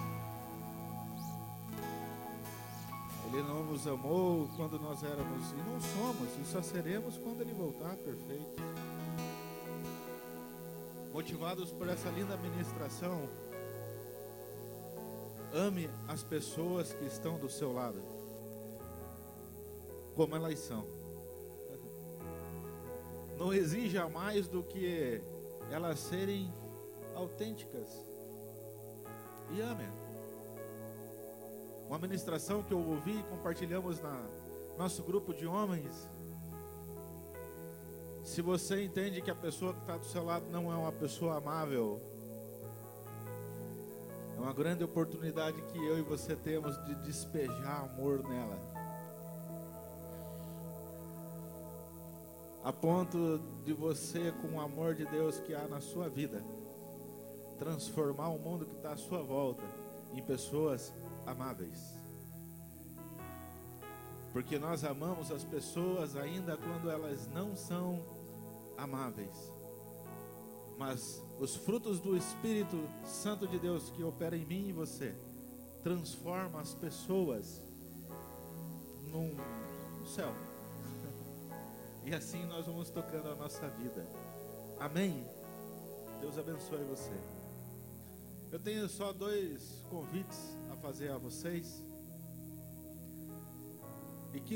Amou 3.88 4.50
quando 4.56 4.80
nós 4.80 5.04
éramos, 5.04 5.52
e 5.52 5.56
não 5.56 5.80
somos, 5.80 6.30
e 6.40 6.46
só 6.46 6.62
seremos 6.62 7.18
quando 7.18 7.42
Ele 7.42 7.54
voltar 7.54 7.96
perfeito. 7.98 8.62
Motivados 11.14 11.72
por 11.72 11.88
essa 11.88 12.10
linda 12.10 12.36
ministração, 12.38 13.30
ame 15.54 15.90
as 16.08 16.24
pessoas 16.24 16.94
que 16.94 17.06
estão 17.06 17.38
do 17.38 17.50
seu 17.50 17.74
lado, 17.74 18.02
como 20.16 20.36
elas 20.36 20.60
são. 20.60 20.86
Não 23.38 23.54
exija 23.54 24.10
mais 24.10 24.48
do 24.48 24.64
que 24.64 25.22
elas 25.72 26.00
serem 26.00 26.54
autênticas. 27.16 28.04
E 29.52 29.62
ame. 29.62 30.05
Uma 31.96 32.02
ministração 32.02 32.62
que 32.62 32.74
eu 32.74 32.78
ouvi 32.78 33.18
e 33.18 33.24
compartilhamos 33.24 34.02
na 34.02 34.22
nosso 34.78 35.02
grupo 35.02 35.34
de 35.34 35.48
homens. 35.48 36.10
Se 38.22 38.42
você 38.42 38.84
entende 38.84 39.22
que 39.22 39.32
a 39.32 39.36
pessoa 39.36 39.74
que 39.74 39.80
está 39.80 39.96
do 39.96 40.04
seu 40.04 40.26
lado 40.26 40.46
não 40.52 40.70
é 40.74 40.76
uma 40.76 40.92
pessoa 40.92 41.38
amável, 41.38 42.02
é 44.36 44.42
uma 44.42 44.52
grande 44.52 44.84
oportunidade 44.84 45.62
que 45.72 45.78
eu 45.78 45.98
e 45.98 46.02
você 46.02 46.36
temos 46.36 46.76
de 46.84 46.96
despejar 46.96 47.86
amor 47.86 48.28
nela. 48.28 48.60
a 52.62 52.74
ponto 52.74 53.40
de 53.64 53.72
você, 53.72 54.34
com 54.42 54.58
o 54.58 54.60
amor 54.60 54.96
de 54.96 55.06
Deus 55.06 55.40
que 55.40 55.54
há 55.56 55.66
na 55.66 55.80
sua 55.80 56.10
vida, 56.10 56.44
transformar 57.58 58.28
o 58.30 58.40
mundo 58.40 58.66
que 58.66 58.76
está 58.76 58.92
à 58.92 58.98
sua 58.98 59.22
volta 59.22 59.64
em 60.14 60.22
pessoas 60.22 60.92
amáveis. 61.26 61.96
Porque 64.34 64.60
nós 64.60 64.84
amamos 64.84 65.32
as 65.32 65.44
pessoas 65.44 66.16
ainda 66.16 66.58
quando 66.58 66.90
elas 66.90 67.28
não 67.28 67.56
são 67.56 68.04
amáveis. 68.78 69.52
Mas 70.78 71.24
os 71.40 71.56
frutos 71.56 72.00
do 72.02 72.18
Espírito 72.18 72.78
Santo 73.06 73.48
de 73.48 73.58
Deus 73.58 73.90
que 73.92 74.04
opera 74.04 74.36
em 74.36 74.46
mim 74.46 74.68
e 74.68 74.74
você 74.74 75.16
transforma 75.84 76.60
as 76.60 76.74
pessoas 76.74 77.62
num 79.12 79.36
no 80.00 80.08
céu. 80.08 80.34
E 82.04 82.14
assim 82.14 82.46
nós 82.46 82.68
vamos 82.68 82.92
tocando 82.92 83.30
a 83.30 83.36
nossa 83.36 83.68
vida. 83.70 84.06
Amém? 84.80 85.26
Deus 86.22 86.38
abençoe 86.38 86.84
você. 86.84 87.35
Eu 88.56 88.60
tenho 88.62 88.88
só 88.88 89.12
dois 89.12 89.84
convites 89.90 90.58
a 90.72 90.78
fazer 90.78 91.12
a 91.12 91.18
vocês. 91.18 91.84
E 94.34 94.40
que 94.40 94.54